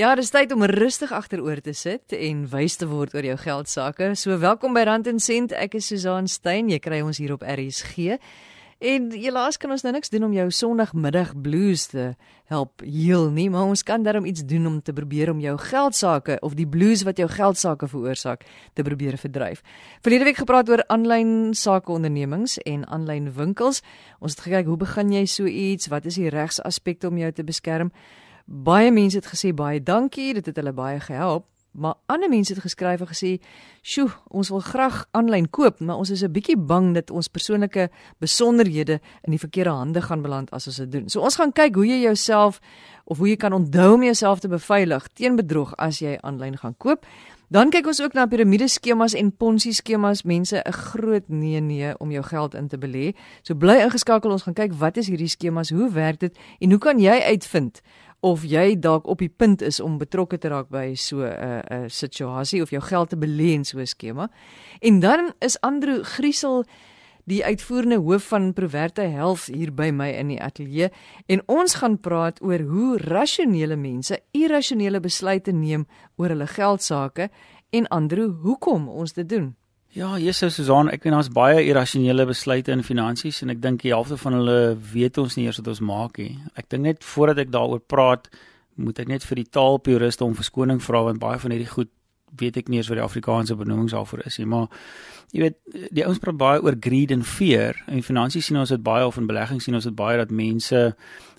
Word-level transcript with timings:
Ja, 0.00 0.14
dis 0.16 0.30
tyd 0.32 0.48
om 0.54 0.62
rustig 0.64 1.10
agteroor 1.12 1.58
te 1.60 1.74
sit 1.76 2.14
en 2.16 2.46
wys 2.48 2.78
te 2.80 2.86
word 2.88 3.12
oor 3.12 3.26
jou 3.26 3.34
geld 3.36 3.68
sake. 3.68 4.06
So 4.16 4.38
welkom 4.40 4.72
by 4.72 4.86
Rand 4.88 5.10
en 5.10 5.18
Sent. 5.20 5.52
Ek 5.52 5.74
is 5.76 5.90
Susan 5.90 6.24
Stein. 6.24 6.70
Jy 6.72 6.78
kry 6.80 7.02
ons 7.04 7.18
hier 7.20 7.34
op 7.34 7.42
RSG. 7.44 8.16
En 8.80 9.10
helaas 9.12 9.60
kan 9.60 9.74
ons 9.74 9.84
nou 9.84 9.92
niks 9.92 10.08
doen 10.08 10.24
om 10.24 10.32
jou 10.32 10.46
Sondagmiddag 10.56 11.34
blues 11.44 11.84
te 11.90 12.06
help 12.48 12.80
heel 12.80 13.28
nie, 13.34 13.50
maar 13.52 13.68
ons 13.68 13.82
kan 13.84 14.00
darm 14.06 14.24
iets 14.24 14.46
doen 14.48 14.70
om 14.70 14.78
te 14.80 14.94
probeer 14.96 15.34
om 15.34 15.42
jou 15.44 15.52
geld 15.66 15.98
sake 15.98 16.38
of 16.40 16.56
die 16.56 16.64
blues 16.64 17.04
wat 17.04 17.20
jou 17.20 17.28
geld 17.28 17.60
sake 17.60 17.90
veroorsaak 17.92 18.48
te 18.72 18.86
probeer 18.86 19.20
verdryf. 19.20 19.60
Verlede 20.00 20.30
week 20.30 20.40
gepraat 20.40 20.72
oor 20.72 20.84
aanlyn 20.88 21.52
sake 21.52 21.92
ondernemings 21.92 22.56
en 22.64 22.88
aanlyn 22.88 23.28
winkels. 23.36 23.84
Ons 24.16 24.38
het 24.38 24.48
gekyk 24.48 24.72
hoe 24.72 24.80
begin 24.80 25.12
jy 25.18 25.26
so 25.28 25.44
iets? 25.44 25.92
Wat 25.92 26.08
is 26.08 26.16
die 26.16 26.32
regsaspekte 26.32 27.12
om 27.12 27.20
jou 27.20 27.32
te 27.36 27.44
beskerm? 27.44 27.92
Baie 28.50 28.90
mense 28.90 29.14
het 29.14 29.28
gesê 29.30 29.52
baie 29.54 29.78
dankie, 29.78 30.32
dit 30.34 30.46
het 30.46 30.56
hulle 30.58 30.72
baie 30.74 30.98
gehelp. 31.00 31.44
Maar 31.70 31.94
ander 32.10 32.28
mense 32.28 32.50
het 32.52 32.62
geskryf 32.62 33.00
en 33.00 33.06
gesê, 33.06 33.38
"Sjoe, 33.82 34.10
ons 34.28 34.48
wil 34.48 34.58
graag 34.58 35.06
aanlyn 35.10 35.50
koop, 35.50 35.80
maar 35.80 35.96
ons 35.96 36.10
is 36.10 36.22
'n 36.22 36.32
bietjie 36.32 36.56
bang 36.56 36.94
dat 36.94 37.10
ons 37.10 37.28
persoonlike 37.28 37.90
besonderhede 38.18 39.00
in 39.22 39.30
die 39.30 39.38
verkeerde 39.38 39.70
hande 39.70 40.02
gaan 40.02 40.22
beland 40.22 40.50
as 40.50 40.66
ons 40.66 40.76
dit 40.76 40.92
doen." 40.92 41.08
So 41.08 41.20
ons 41.20 41.36
gaan 41.36 41.52
kyk 41.52 41.74
hoe 41.74 41.86
jy 41.86 42.00
jouself 42.00 42.60
of 43.04 43.18
hoe 43.18 43.28
jy 43.28 43.36
kan 43.36 43.52
onthou 43.52 43.94
om 43.94 44.02
jouself 44.02 44.40
te 44.40 44.48
beveilig 44.48 45.06
teen 45.08 45.36
bedrog 45.36 45.76
as 45.76 45.98
jy 45.98 46.18
aanlyn 46.20 46.56
gaan 46.56 46.76
koop. 46.76 47.06
Dan 47.48 47.70
kyk 47.70 47.86
ons 47.86 48.02
ook 48.02 48.12
na 48.12 48.26
piramideskemas 48.26 49.14
en 49.14 49.36
ponzi 49.36 49.72
skemas, 49.72 50.22
mense 50.22 50.62
'n 50.66 50.72
groot 50.72 51.28
nee 51.28 51.60
nee 51.60 51.98
om 51.98 52.10
jou 52.10 52.22
geld 52.22 52.54
in 52.54 52.68
te 52.68 52.78
belê. 52.78 53.14
So 53.42 53.54
bly 53.54 53.76
ingeskakel, 53.76 54.30
ons 54.30 54.42
gaan 54.42 54.54
kyk 54.54 54.72
wat 54.72 54.96
is 54.96 55.08
hierdie 55.08 55.28
skemas, 55.28 55.70
hoe 55.70 55.90
werk 55.90 56.18
dit 56.18 56.38
en 56.58 56.70
hoe 56.70 56.78
kan 56.78 56.98
jy 56.98 57.20
uitvind 57.20 57.80
of 58.20 58.44
jy 58.44 58.78
dalk 58.78 59.06
op 59.06 59.18
die 59.18 59.32
punt 59.32 59.62
is 59.62 59.80
om 59.80 59.98
betrokke 59.98 60.38
te 60.38 60.48
raak 60.48 60.68
by 60.68 60.94
so 60.94 61.24
'n 61.24 61.32
uh, 61.32 61.60
'n 61.70 61.84
uh, 61.84 61.88
situasie 61.88 62.62
of 62.62 62.70
jou 62.70 62.82
geld 62.82 63.08
te 63.08 63.16
belê 63.16 63.52
in 63.54 63.64
so 63.64 63.78
'n 63.78 63.86
skema. 63.86 64.30
En 64.80 65.00
dan 65.00 65.32
is 65.38 65.60
Andrew 65.60 66.04
Griesel 66.04 66.64
die 67.24 67.44
uitvoerende 67.44 67.96
hoof 67.96 68.22
van 68.22 68.52
Proverta 68.52 69.02
Health 69.02 69.46
hier 69.46 69.72
by 69.74 69.90
my 69.90 70.10
in 70.10 70.28
die 70.28 70.40
ateljee 70.42 70.90
en 71.26 71.42
ons 71.46 71.74
gaan 71.74 72.00
praat 72.00 72.42
oor 72.42 72.60
hoe 72.60 72.98
rasionele 72.98 73.76
mense 73.76 74.18
irrasionele 74.30 75.00
besluite 75.00 75.52
neem 75.52 75.86
oor 76.16 76.28
hulle 76.28 76.46
geld 76.46 76.82
sake 76.82 77.30
en 77.70 77.88
Andrew, 77.88 78.32
hoekom 78.42 78.88
ons 78.88 79.12
dit 79.12 79.28
doen? 79.28 79.54
Ja, 79.90 80.12
Jesus 80.22 80.54
Susan, 80.54 80.86
ek 80.94 81.02
weet 81.02 81.16
daar's 81.16 81.28
baie 81.34 81.64
irrasionele 81.66 82.22
besluite 82.28 82.70
in 82.70 82.84
finansies 82.86 83.40
en 83.42 83.50
ek 83.50 83.58
dink 83.58 83.80
die 83.82 83.90
helfte 83.90 84.14
van 84.22 84.36
hulle 84.38 84.76
weet 84.92 85.18
ons 85.18 85.34
nie 85.34 85.48
eers 85.48 85.58
wat 85.58 85.70
ons 85.72 85.80
maak 85.82 86.20
nie. 86.22 86.36
Ek 86.54 86.68
dink 86.70 86.84
net 86.86 87.02
voordat 87.02 87.40
ek 87.42 87.50
daaroor 87.50 87.82
praat, 87.82 88.28
moet 88.78 89.00
ek 89.02 89.10
net 89.10 89.26
vir 89.26 89.40
die 89.40 89.48
taalpuriste 89.50 90.22
om 90.22 90.36
verskoning 90.38 90.78
vra 90.84 91.02
want 91.08 91.18
baie 91.18 91.40
van 91.42 91.56
hierdie 91.56 91.72
goed 91.72 91.90
weet 92.38 92.60
ek 92.60 92.70
nie 92.70 92.78
eens 92.78 92.86
wat 92.86 93.00
die 93.00 93.04
Afrikaanse 93.04 93.56
benamings 93.58 93.96
daarvoor 93.96 94.22
is 94.30 94.38
nie, 94.38 94.46
maar 94.46 94.68
jy 95.34 95.42
weet, 95.42 95.58
die 95.90 96.04
ouens 96.06 96.22
praat 96.22 96.38
baie 96.38 96.62
oor 96.62 96.78
greed 96.78 97.10
en 97.10 97.26
fear. 97.26 97.74
In 97.90 98.06
finansies 98.06 98.46
sien 98.46 98.60
ons 98.62 98.70
dit 98.70 98.82
baie 98.86 99.02
of 99.06 99.18
in 99.18 99.26
beleggings 99.26 99.66
sien 99.66 99.74
ons 99.74 99.90
dit 99.90 99.96
baie 99.96 100.18
dat 100.22 100.30
mense 100.30 100.84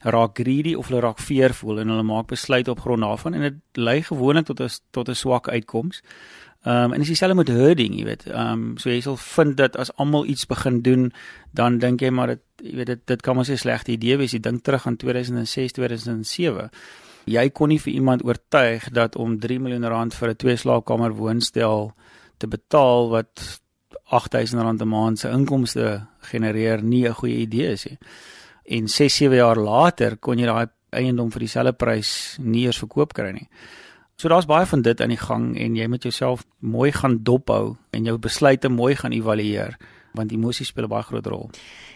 raak 0.04 0.36
greedy 0.36 0.76
of 0.76 0.92
hulle 0.92 1.04
raak 1.08 1.24
fearful 1.24 1.80
en 1.80 1.96
hulle 1.96 2.08
maak 2.08 2.28
besluite 2.32 2.76
op 2.76 2.84
grond 2.84 3.08
daarvan 3.08 3.40
en 3.40 3.48
dit 3.48 3.80
lei 3.80 4.02
gewoonlik 4.04 4.52
tot 4.52 4.60
'n 4.60 4.70
tot 4.92 5.08
'n 5.08 5.16
swak 5.16 5.48
uitkoms. 5.48 6.02
Ehm 6.64 6.92
um, 6.92 6.94
en 6.94 7.02
jy 7.02 7.16
self 7.18 7.34
met 7.34 7.50
herding, 7.50 7.96
jy 7.98 8.04
weet, 8.06 8.28
ehm 8.30 8.52
um, 8.54 8.66
so 8.78 8.92
jy 8.92 9.00
sal 9.02 9.16
vind 9.18 9.56
dat 9.58 9.78
as 9.82 9.90
almal 9.98 10.28
iets 10.30 10.46
begin 10.46 10.82
doen, 10.86 11.08
dan 11.58 11.80
dink 11.82 12.02
jy 12.06 12.12
maar 12.14 12.36
dit 12.36 12.42
jy 12.62 12.76
weet 12.78 12.92
dit 12.92 13.02
dit 13.10 13.22
kan 13.22 13.36
mos 13.36 13.50
'n 13.50 13.58
slegte 13.58 13.92
idee 13.92 14.18
wees. 14.18 14.32
Jy 14.32 14.40
dink 14.40 14.64
terug 14.64 14.86
aan 14.88 14.98
2006, 14.98 15.74
2007. 15.74 16.70
Jy 17.26 17.50
kon 17.50 17.70
nie 17.70 17.80
vir 17.80 17.94
iemand 17.94 18.24
oortuig 18.24 18.90
dat 18.94 19.16
om 19.16 19.40
3 19.40 19.60
miljoen 19.60 19.88
rand 19.88 20.14
vir 20.14 20.30
'n 20.30 20.36
twee 20.36 20.56
slaapkamer 20.56 21.14
woonstel 21.14 21.94
te 22.38 22.48
betaal 22.48 23.10
wat 23.10 23.62
8000 24.12 24.62
rand 24.62 24.82
'n 24.82 24.88
maand 24.88 25.20
se 25.20 25.30
inkomste 25.30 26.08
genereer 26.20 26.84
nie 26.84 27.08
'n 27.08 27.14
goeie 27.14 27.38
idee 27.38 27.72
is 27.72 27.86
nie. 27.86 27.98
En 28.66 28.88
6, 28.88 29.16
7 29.16 29.36
jaar 29.36 29.58
later 29.58 30.18
kon 30.18 30.38
jy 30.38 30.46
daai 30.46 30.68
eiendom 30.90 31.32
vir 31.32 31.40
dieselfde 31.40 31.74
prys 31.74 32.38
nie 32.40 32.66
eens 32.66 32.78
verkoop 32.78 33.14
kry 33.14 33.32
nie. 33.32 33.50
So 34.22 34.30
daar's 34.30 34.46
baie 34.46 34.66
van 34.70 34.82
dit 34.86 35.02
aan 35.02 35.10
die 35.10 35.18
gang 35.18 35.46
en 35.58 35.76
jy 35.76 35.88
moet 35.90 36.04
jouself 36.06 36.44
mooi 36.60 36.92
gaan 36.94 37.16
dophou 37.26 37.72
en 37.90 38.06
jou 38.06 38.20
besluite 38.22 38.70
mooi 38.70 38.94
gaan 38.96 39.16
evalueer 39.18 39.80
want 40.14 40.32
emosies 40.32 40.68
speel 40.70 40.86
'n 40.86 40.90
baie 40.90 41.04
groot 41.04 41.26
rol. 41.26 41.50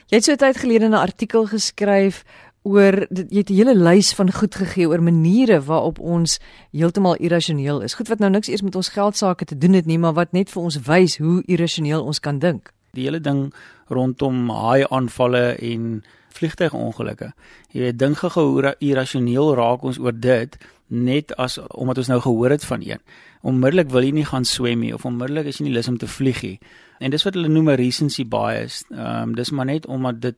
Jy 0.10 0.16
het 0.18 0.24
so 0.24 0.36
tyd 0.36 0.58
gelede 0.58 0.88
'n 0.88 0.94
artikel 0.94 1.46
geskryf 1.46 2.24
oor 2.64 3.06
jy 3.30 3.38
het 3.38 3.50
'n 3.50 3.54
hele 3.54 3.76
lys 3.76 4.14
van 4.14 4.32
goed 4.32 4.56
gegee 4.56 4.88
oor 4.88 5.04
maniere 5.04 5.62
waarop 5.62 6.00
ons 6.00 6.40
heeltemal 6.72 7.16
irrasioneel 7.16 7.82
is. 7.82 7.94
Goed 7.94 8.08
wat 8.08 8.20
nou 8.20 8.32
niks 8.32 8.48
eers 8.48 8.62
met 8.62 8.76
ons 8.76 8.90
geld 8.90 9.18
sake 9.18 9.46
te 9.46 9.58
doen 9.58 9.74
het 9.74 9.86
nie, 9.86 10.00
maar 10.00 10.14
wat 10.14 10.32
net 10.32 10.50
vir 10.50 10.64
ons 10.64 10.82
wys 10.82 11.18
hoe 11.18 11.44
irrasioneel 11.46 12.04
ons 12.04 12.20
kan 12.20 12.40
dink. 12.40 12.74
Die 12.94 13.04
hele 13.04 13.22
ding 13.22 13.54
rondom 13.88 14.50
haai 14.50 14.86
aanvalle 14.90 15.56
en 15.62 16.04
vliegtuigongelukke. 16.30 17.34
Jy 17.72 17.82
weet 17.82 18.00
dink 18.00 18.18
gou 18.18 18.52
hoe 18.52 18.76
irrasioneel 18.80 19.56
raak 19.56 19.84
ons 19.84 20.00
oor 20.00 20.20
dit 20.20 20.58
net 20.88 21.36
as 21.42 21.58
omdat 21.68 21.98
ons 21.98 22.08
nou 22.08 22.20
gehoor 22.22 22.50
het 22.50 22.66
van 22.66 22.82
een. 22.86 23.02
Onmiddellik 23.42 23.90
wil 23.90 24.04
jy 24.04 24.12
nie 24.12 24.26
gaan 24.26 24.46
swem 24.46 24.80
nie 24.80 24.94
of 24.94 25.06
onmiddellik 25.06 25.46
is 25.46 25.58
jy 25.60 25.68
nie 25.68 25.74
lus 25.74 25.88
om 25.88 25.98
te 25.98 26.08
vlieg 26.08 26.42
nie. 26.42 26.60
En 27.00 27.12
dis 27.12 27.24
wat 27.24 27.34
hulle 27.34 27.50
noem 27.50 27.70
'n 27.70 27.80
recency 27.82 28.26
bias. 28.26 28.84
Ehm 28.92 29.30
um, 29.30 29.36
dis 29.36 29.52
maar 29.52 29.66
net 29.66 29.86
omdat 29.86 30.22
dit 30.22 30.38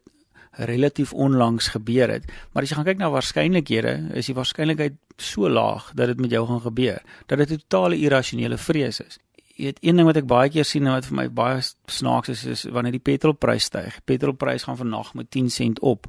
relatief 0.58 1.14
onlangs 1.14 1.68
gebeur 1.68 2.10
het. 2.10 2.26
Maar 2.52 2.64
as 2.64 2.70
jy 2.70 2.76
gaan 2.76 2.86
kyk 2.86 2.98
na 2.98 3.12
waarskynlikhede, 3.14 3.94
is 4.18 4.26
die 4.26 4.36
waarskynlikheid 4.36 4.98
so 5.22 5.50
laag 5.50 5.92
dat 5.94 6.08
dit 6.08 6.20
met 6.20 6.32
jou 6.32 6.46
gaan 6.48 6.62
gebeur. 6.62 7.02
Dat 7.26 7.38
dit 7.38 7.52
'n 7.52 7.62
totale 7.68 7.98
irrasionele 7.98 8.58
vrees 8.58 9.00
is. 9.00 9.20
Jy 9.56 9.64
weet 9.64 9.78
een 9.82 9.96
ding 9.96 10.08
wat 10.08 10.18
ek 10.18 10.26
baie 10.26 10.50
keer 10.50 10.66
sien 10.66 10.86
en 10.86 10.92
wat 10.92 11.06
vir 11.06 11.16
my 11.16 11.30
baie 11.30 11.62
snaaks 11.86 12.30
is 12.30 12.46
is 12.46 12.64
wanneer 12.64 12.92
die 12.92 13.00
petrolprys 13.00 13.64
styg. 13.64 14.00
Petrolprys 14.06 14.64
gaan 14.64 14.78
vannag 14.78 15.14
met 15.14 15.32
10 15.32 15.50
sent 15.50 15.80
op 15.80 16.08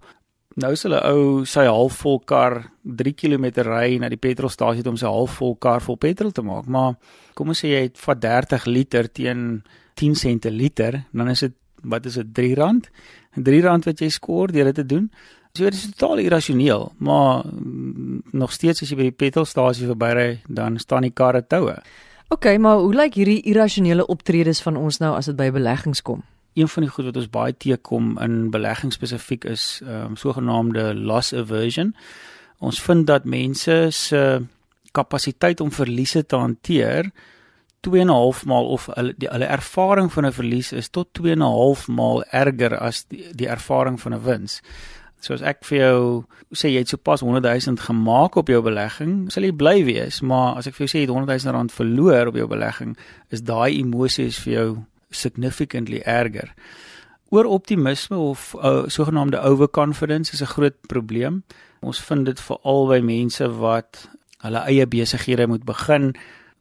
nou 0.56 0.72
is 0.72 0.82
hulle 0.86 1.00
ou 1.10 1.44
sy 1.46 1.66
halfvol 1.68 2.20
kar 2.26 2.62
3 2.82 3.14
km 3.14 3.46
ry 3.66 3.98
na 4.00 4.08
die 4.08 4.20
petrolstasie 4.20 4.86
om 4.88 4.96
sy 4.96 5.06
halfvol 5.06 5.56
kar 5.60 5.84
vol 5.84 5.98
petrol 6.00 6.32
te 6.32 6.42
maak. 6.42 6.66
Maar 6.66 6.96
kom 7.34 7.52
ons 7.52 7.62
sê 7.62 7.74
jy 7.74 7.82
het 7.88 7.98
vat 8.00 8.20
30 8.22 8.66
liter 8.66 9.08
teen 9.12 9.62
10 9.98 10.14
sente 10.14 10.50
liter, 10.50 11.04
dan 11.12 11.30
is 11.30 11.40
dit 11.46 11.54
wat 11.82 12.06
is 12.06 12.18
dit 12.18 12.38
R3? 12.58 12.88
R3 13.38 13.84
wat 13.86 14.00
jy 14.00 14.08
skoor 14.10 14.52
deur 14.54 14.70
dit 14.70 14.80
te 14.80 14.86
doen. 14.86 15.10
So 15.54 15.64
dit 15.64 15.74
is 15.74 15.90
totaal 15.94 16.22
irrasioneel, 16.22 16.92
maar 16.98 17.44
nog 18.32 18.52
steeds 18.52 18.82
as 18.82 18.90
jy 18.90 18.98
by 18.98 19.06
die 19.08 19.16
petrolstasie 19.16 19.88
verbyry, 19.88 20.40
dan 20.46 20.78
staan 20.78 21.06
die 21.06 21.14
karre 21.14 21.42
toue. 21.42 21.78
OK, 22.28 22.50
maar 22.60 22.82
hoe 22.82 22.92
lyk 22.94 23.16
hierdie 23.16 23.40
irrasionele 23.48 24.06
optredes 24.06 24.60
van 24.62 24.76
ons 24.76 25.00
nou 25.00 25.14
as 25.16 25.30
dit 25.30 25.38
by 25.38 25.48
beleggings 25.54 26.02
kom? 26.04 26.22
Een 26.58 26.68
van 26.68 26.82
die 26.82 26.90
goed 26.90 27.08
wat 27.08 27.16
ons 27.16 27.30
baie 27.30 27.54
teekom 27.56 28.18
in 28.24 28.50
belegging 28.50 28.92
spesifiek 28.92 29.44
is 29.44 29.80
ehm 29.84 30.12
um, 30.12 30.16
sogenaamde 30.16 30.94
loss 30.94 31.32
aversion. 31.32 31.94
Ons 32.58 32.82
vind 32.82 33.06
dat 33.06 33.24
mense 33.24 33.88
se 33.90 34.22
kapasiteit 34.92 35.60
om 35.60 35.72
verliese 35.72 36.26
te 36.26 36.36
hanteer 36.36 37.10
2.5 37.88 38.44
maal 38.44 38.66
of 38.74 38.88
hulle 38.94 39.14
die 39.16 39.30
hulle 39.30 39.46
ervaring 39.46 40.12
van 40.12 40.26
'n 40.26 40.32
verlies 40.32 40.72
is 40.72 40.88
tot 40.88 41.08
2.5 41.12 41.86
maal 41.88 42.24
erger 42.24 42.78
as 42.78 43.04
die, 43.04 43.24
die 43.32 43.48
ervaring 43.48 44.00
van 44.00 44.14
'n 44.14 44.22
wins. 44.22 44.62
So 45.20 45.34
as 45.34 45.42
ek 45.42 45.64
vir 45.64 45.78
jou 45.78 46.24
sê 46.54 46.70
jy 46.70 46.78
het 46.78 46.88
sopas 46.88 47.20
100 47.20 47.44
000 47.66 47.76
gemaak 47.76 48.36
op 48.36 48.48
jou 48.48 48.62
belegging, 48.62 49.32
sal 49.32 49.42
jy 49.42 49.52
bly 49.52 49.84
wees, 49.84 50.20
maar 50.20 50.56
as 50.56 50.66
ek 50.66 50.74
vir 50.74 50.86
jou 50.86 50.92
sê 50.92 51.00
jy 51.00 51.06
het 51.06 51.14
100 51.14 51.42
000 51.44 51.52
rand 51.52 51.72
verloor 51.72 52.26
op 52.26 52.34
jou 52.34 52.46
belegging, 52.46 52.96
is 53.30 53.42
daai 53.42 53.80
emosies 53.80 54.38
vir 54.38 54.52
jou 54.52 54.68
significantly 55.10 56.02
erger. 56.04 56.54
Oor 57.28 57.44
optimisme 57.44 58.16
of 58.16 58.54
uh, 58.56 58.82
sogenaamde 58.86 59.40
overconfidence 59.40 60.32
is 60.32 60.40
'n 60.40 60.52
groot 60.54 60.76
probleem. 60.86 61.44
Ons 61.80 62.00
vind 62.00 62.24
dit 62.24 62.40
veral 62.40 62.86
by 62.88 63.00
mense 63.00 63.50
wat 63.50 64.08
hulle 64.38 64.58
eie 64.58 64.86
besighede 64.86 65.46
moet 65.46 65.64
begin. 65.64 66.14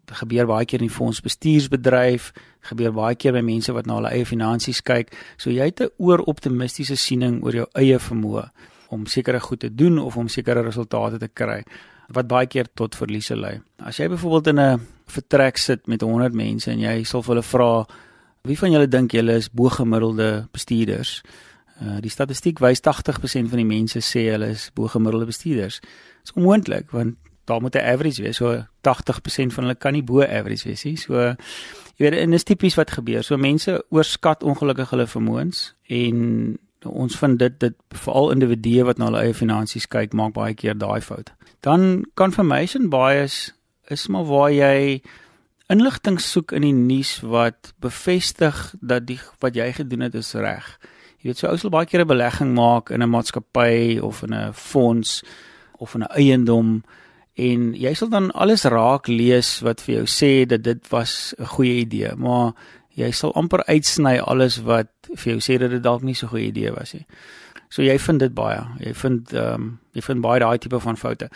Dit 0.06 0.18
gebeur 0.18 0.46
baie 0.46 0.66
keer 0.66 0.82
in 0.82 0.88
die 0.88 0.96
fondsbestuursbedryf, 0.96 2.32
gebeur 2.60 2.94
baie 2.94 3.16
keer 3.16 3.34
by 3.34 3.42
mense 3.42 3.74
wat 3.74 3.86
na 3.86 3.96
hulle 3.96 4.12
eie 4.12 4.26
finansies 4.26 4.82
kyk. 4.82 5.16
So 5.38 5.50
jy 5.50 5.66
het 5.66 5.82
'n 5.82 5.90
ooroptimistiese 5.98 6.96
siening 6.96 7.44
oor 7.44 7.54
jou 7.54 7.68
eie 7.74 8.00
vermoë 8.00 8.50
om 8.90 9.06
sekere 9.06 9.40
goed 9.40 9.60
te 9.60 9.76
doen 9.76 10.00
of 10.00 10.18
om 10.18 10.28
sekere 10.28 10.62
resultate 10.62 11.18
te 11.18 11.28
kry 11.28 11.64
wat 12.08 12.28
baie 12.28 12.48
keer 12.48 12.68
tot 12.74 12.96
verliese 12.96 13.36
lei. 13.36 13.60
As 13.84 13.98
jy 13.98 14.08
byvoorbeeld 14.08 14.48
in 14.48 14.60
'n 14.60 14.88
vertrek 15.06 15.58
sit 15.58 15.88
met 15.88 16.02
100 16.02 16.34
mense 16.34 16.72
en 16.72 16.80
jy 16.80 17.04
sal 17.04 17.24
hulle 17.24 17.44
vra 17.44 17.86
Wie 18.48 18.58
van 18.60 18.72
julle 18.72 18.88
dink 18.88 19.12
julle 19.12 19.38
is 19.42 19.50
bo-gemiddelde 19.52 20.48
bestuurders? 20.56 21.22
Uh 21.84 22.00
die 22.02 22.12
statistiek 22.12 22.62
wys 22.64 22.82
80% 22.82 23.52
van 23.52 23.62
die 23.62 23.68
mense 23.68 24.02
sê 24.02 24.28
hulle 24.32 24.54
is 24.56 24.70
bo-gemiddelde 24.74 25.28
bestuurders. 25.30 25.82
Dit 25.82 26.32
is 26.32 26.36
onmoontlik 26.40 26.94
want 26.96 27.18
daar 27.48 27.62
moet 27.62 27.76
'n 27.76 27.86
average 27.94 28.22
wees. 28.22 28.38
So 28.38 28.64
80% 28.82 29.54
van 29.54 29.64
hulle 29.64 29.76
kan 29.76 29.94
nie 29.94 30.04
bo-average 30.04 30.68
wees 30.68 30.84
nie. 30.84 30.96
So 30.96 31.14
jy 31.96 32.04
weet 32.06 32.14
en 32.14 32.32
dis 32.32 32.44
tipies 32.44 32.76
wat 32.76 32.92
gebeur. 32.92 33.24
So 33.24 33.38
mense 33.38 33.86
oorskat 33.90 34.44
ongelukkig 34.44 34.90
hulle 34.90 35.08
vermoëns 35.08 35.74
en 35.88 36.58
Ons 36.86 37.18
vind 37.18 37.40
dit 37.40 37.60
dit 37.60 37.76
veral 37.90 38.32
individue 38.32 38.84
wat 38.84 38.98
na 38.98 39.06
hulle 39.10 39.22
eie 39.26 39.34
finansies 39.34 39.88
kyk, 39.88 40.14
maak 40.14 40.36
baie 40.36 40.54
keer 40.54 40.78
daai 40.78 41.02
fout. 41.02 41.32
Dan 41.66 42.06
confirmation 42.14 42.90
bias 42.90 43.54
is 43.90 44.08
maar 44.08 44.26
waar 44.26 44.52
jy 44.52 45.02
inligting 45.68 46.20
soek 46.24 46.54
in 46.56 46.64
die 46.64 46.76
nuus 46.76 47.18
wat 47.28 47.74
bevestig 47.84 48.76
dat 48.80 49.08
die 49.08 49.20
wat 49.44 49.56
jy 49.56 49.72
gedoen 49.76 50.06
het 50.08 50.16
is 50.16 50.34
reg. 50.34 50.68
Jy 51.20 51.32
weet 51.32 51.42
so 51.42 51.50
ou 51.50 51.58
sal 51.60 51.74
baie 51.74 51.86
keer 51.86 52.02
'n 52.06 52.08
belegging 52.08 52.54
maak 52.56 52.90
in 52.90 53.04
'n 53.04 53.10
maatskappy 53.10 54.00
of 54.00 54.24
in 54.24 54.34
'n 54.34 54.54
fonds 54.54 55.24
of 55.80 55.96
in 55.96 56.04
'n 56.04 56.14
eiendom 56.16 56.84
en 57.36 57.74
jy 57.74 57.94
sal 57.94 58.10
dan 58.10 58.32
alles 58.32 58.64
raak 58.64 59.08
lees 59.08 59.60
wat 59.62 59.82
vir 59.82 59.96
jou 59.96 60.06
sê 60.06 60.48
dat 60.48 60.64
dit 60.64 60.90
was 60.90 61.34
'n 61.38 61.46
goeie 61.46 61.80
idee, 61.86 62.16
maar 62.16 62.54
jy 62.96 63.12
sal 63.12 63.34
amper 63.34 63.64
uitsny 63.66 64.18
alles 64.20 64.58
wat 64.58 64.88
vir 65.16 65.34
jou 65.34 65.40
sê 65.40 65.60
dat 65.60 65.70
dit 65.70 65.84
dalk 65.84 66.02
nie 66.02 66.16
so 66.16 66.26
'n 66.26 66.30
goeie 66.30 66.48
idee 66.48 66.72
was 66.72 66.94
nie. 66.94 67.06
So 67.70 67.82
jy 67.82 68.00
vind 68.00 68.20
dit 68.20 68.34
baie. 68.34 68.64
Jy 68.80 68.94
vind 68.94 69.34
ehm 69.34 69.54
um, 69.54 69.80
jy 69.94 70.02
vind 70.02 70.22
baie 70.22 70.40
daai 70.40 70.58
tipe 70.58 70.80
van 70.80 70.98
foute. 70.98 71.30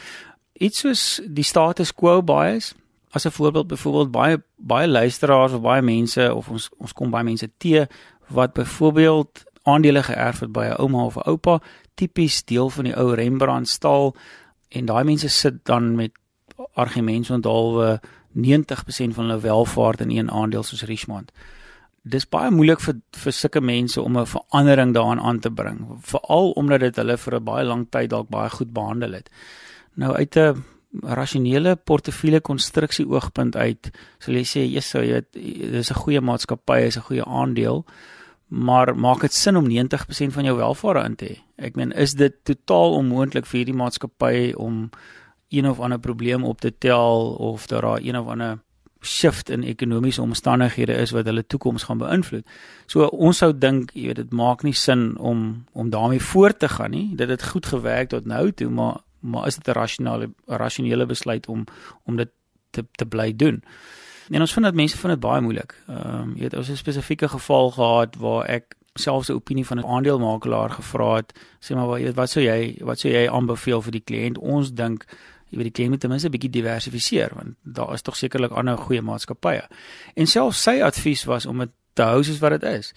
Iets 0.54 0.80
soos 0.80 1.22
die 1.28 1.44
status 1.44 1.92
quo 1.92 2.22
bias 2.22 2.74
as 3.12 3.26
'n 3.26 3.32
voorbeeld 3.32 3.68
byvoorbeeld 3.68 4.12
baie 4.12 4.42
baie 4.56 4.88
luisteraars 4.88 5.52
of 5.52 5.62
baie 5.62 5.82
mense 5.82 6.34
of 6.34 6.50
ons 6.50 6.70
ons 6.78 6.94
kom 6.94 7.10
baie 7.10 7.24
mense 7.24 7.50
te 7.58 7.88
wat 8.28 8.54
byvoorbeeld 8.54 9.44
aandele 9.64 10.04
geërf 10.04 10.40
het 10.40 10.52
by 10.52 10.66
'n 10.66 10.80
ouma 10.82 11.04
of 11.04 11.16
'n 11.16 11.30
oupa, 11.30 11.62
tipies 11.94 12.44
deel 12.46 12.70
van 12.70 12.84
die 12.84 12.96
ou 12.96 13.14
Rembrandt 13.14 13.70
stal 13.70 14.16
en 14.68 14.86
daai 14.86 15.04
mense 15.04 15.28
sit 15.28 15.66
dan 15.66 15.96
met 15.96 16.12
argumente 16.74 17.34
onthaalwe 17.34 18.00
90% 18.32 19.14
van 19.14 19.26
hulle 19.26 19.40
welvaart 19.40 20.02
in 20.02 20.12
een 20.12 20.32
aandeel 20.32 20.64
soos 20.64 20.84
Richmond. 20.84 21.32
Dis 22.02 22.30
baie 22.30 22.52
moeilik 22.52 22.80
vir 22.80 22.96
vir 23.12 23.32
sulke 23.32 23.62
mense 23.62 24.02
om 24.02 24.18
'n 24.18 24.26
verandering 24.26 24.94
daaraan 24.94 25.20
aan 25.20 25.40
te 25.40 25.52
bring, 25.52 25.88
veral 26.02 26.52
omdat 26.52 26.80
dit 26.80 26.96
hulle 26.96 27.18
vir 27.18 27.36
'n 27.36 27.44
baie 27.44 27.66
lang 27.66 27.88
tyd 27.90 28.10
dalk 28.10 28.30
baie 28.30 28.50
goed 28.50 28.74
behandel 28.74 29.12
het. 29.12 29.30
Nou 29.94 30.16
uit 30.16 30.36
'n 30.36 30.64
rasionele 31.02 31.76
portefeulje 31.76 32.42
konstruksie 32.42 33.06
oogpunt 33.08 33.56
uit 33.56 33.92
sal 34.20 34.36
jy 34.36 34.46
sê 34.48 34.66
jy 34.66 34.82
sou 34.84 35.04
jy 35.04 35.22
dis 35.32 35.92
'n 35.92 36.02
goeie 36.04 36.22
maatskappy 36.22 36.80
is 36.88 36.98
'n 36.98 37.08
goeie 37.08 37.26
aandeel 37.26 37.86
maar 38.48 38.96
maak 38.96 39.22
dit 39.22 39.34
sin 39.34 39.56
om 39.56 39.68
90% 39.68 40.34
van 40.34 40.44
jou 40.44 40.58
welvaart 40.58 41.06
in 41.06 41.16
te 41.16 41.26
hê 41.26 41.38
ek 41.58 41.76
meen 41.76 41.92
is 41.92 42.14
dit 42.14 42.34
totaal 42.44 42.98
onmoontlik 42.98 43.46
vir 43.46 43.58
hierdie 43.58 43.82
maatskappy 43.84 44.54
om 44.56 44.90
een 45.50 45.70
of 45.70 45.80
ander 45.80 46.00
probleem 46.00 46.44
op 46.44 46.62
te 46.62 46.78
tel 46.78 47.36
of 47.36 47.68
daar 47.68 47.82
daar 47.82 48.00
een 48.02 48.18
of 48.18 48.28
ander 48.28 48.60
shift 49.02 49.50
in 49.50 49.64
ekonomiese 49.64 50.22
omstandighede 50.22 50.94
is 50.94 51.12
wat 51.12 51.26
hulle 51.26 51.46
toekoms 51.46 51.84
gaan 51.84 51.98
beïnvloed. 51.98 52.46
So 52.86 53.06
ons 53.06 53.42
sou 53.42 53.52
dink, 53.58 53.92
jy 53.98 54.12
weet, 54.12 54.20
dit 54.22 54.34
maak 54.38 54.64
nie 54.64 54.76
sin 54.78 55.18
om 55.18 55.66
om 55.74 55.90
daarmee 55.90 56.22
voort 56.22 56.60
te 56.60 56.70
gaan 56.70 56.94
nie. 56.94 57.16
Dit 57.16 57.30
het 57.30 57.44
goed 57.44 57.66
gewerk 57.66 58.10
tot 58.10 58.26
nou 58.26 58.52
toe, 58.52 58.70
maar 58.70 59.02
maar 59.22 59.48
is 59.48 59.56
dit 59.56 59.68
'n 59.68 59.72
rasionele 59.72 60.32
rasionele 60.46 61.06
besluit 61.06 61.48
om 61.48 61.66
om 62.06 62.16
dit 62.16 62.30
te 62.70 62.86
te 62.92 63.06
bly 63.06 63.36
doen. 63.36 63.64
En 64.30 64.40
ons 64.40 64.54
vind 64.54 64.66
dat 64.66 64.74
mense 64.74 64.98
vind 64.98 65.14
dit 65.14 65.20
baie 65.20 65.42
moeilik. 65.42 65.76
Ehm 65.88 66.22
um, 66.22 66.36
jy 66.36 66.42
weet 66.42 66.58
ons 66.58 66.68
het 66.68 66.76
'n 66.76 66.86
spesifieke 66.86 67.28
geval 67.28 67.72
gehad 67.72 68.16
waar 68.16 68.46
ek 68.46 68.76
selfs 68.94 69.30
'n 69.30 69.34
opinie 69.34 69.66
van 69.66 69.78
'n 69.78 69.86
aandelemakelaar 69.86 70.70
gevra 70.70 71.16
het, 71.16 71.40
sê 71.60 71.76
maar 71.76 71.88
wat 71.88 72.14
wat 72.14 72.30
sou 72.30 72.46
jy 72.46 72.78
wat 72.82 73.00
sou 73.00 73.14
jy 73.14 73.30
aanbeveel 73.30 73.82
vir 73.82 73.92
die 73.92 74.04
kliënt? 74.04 74.38
Ons 74.38 74.72
dink 74.74 75.06
jy 75.50 75.58
weet 75.58 75.64
die 75.64 75.72
kliënt 75.72 75.90
moet 75.90 76.00
ten 76.00 76.10
minste 76.10 76.28
'n 76.28 76.32
bietjie 76.32 76.50
diversifiseer 76.50 77.32
want 77.36 77.56
daar 77.64 77.94
is 77.94 78.02
tog 78.02 78.16
sekerlik 78.16 78.52
ander 78.52 78.78
goeie 78.78 79.02
maatskappye. 79.02 79.68
En 80.14 80.28
selfs 80.28 80.62
sy 80.62 80.82
advies 80.82 81.24
was 81.24 81.46
om 81.46 81.58
dit 81.58 81.70
te 81.94 82.02
hou 82.02 82.24
soos 82.24 82.40
wat 82.40 82.62
dit 82.62 82.64
is. 82.64 82.94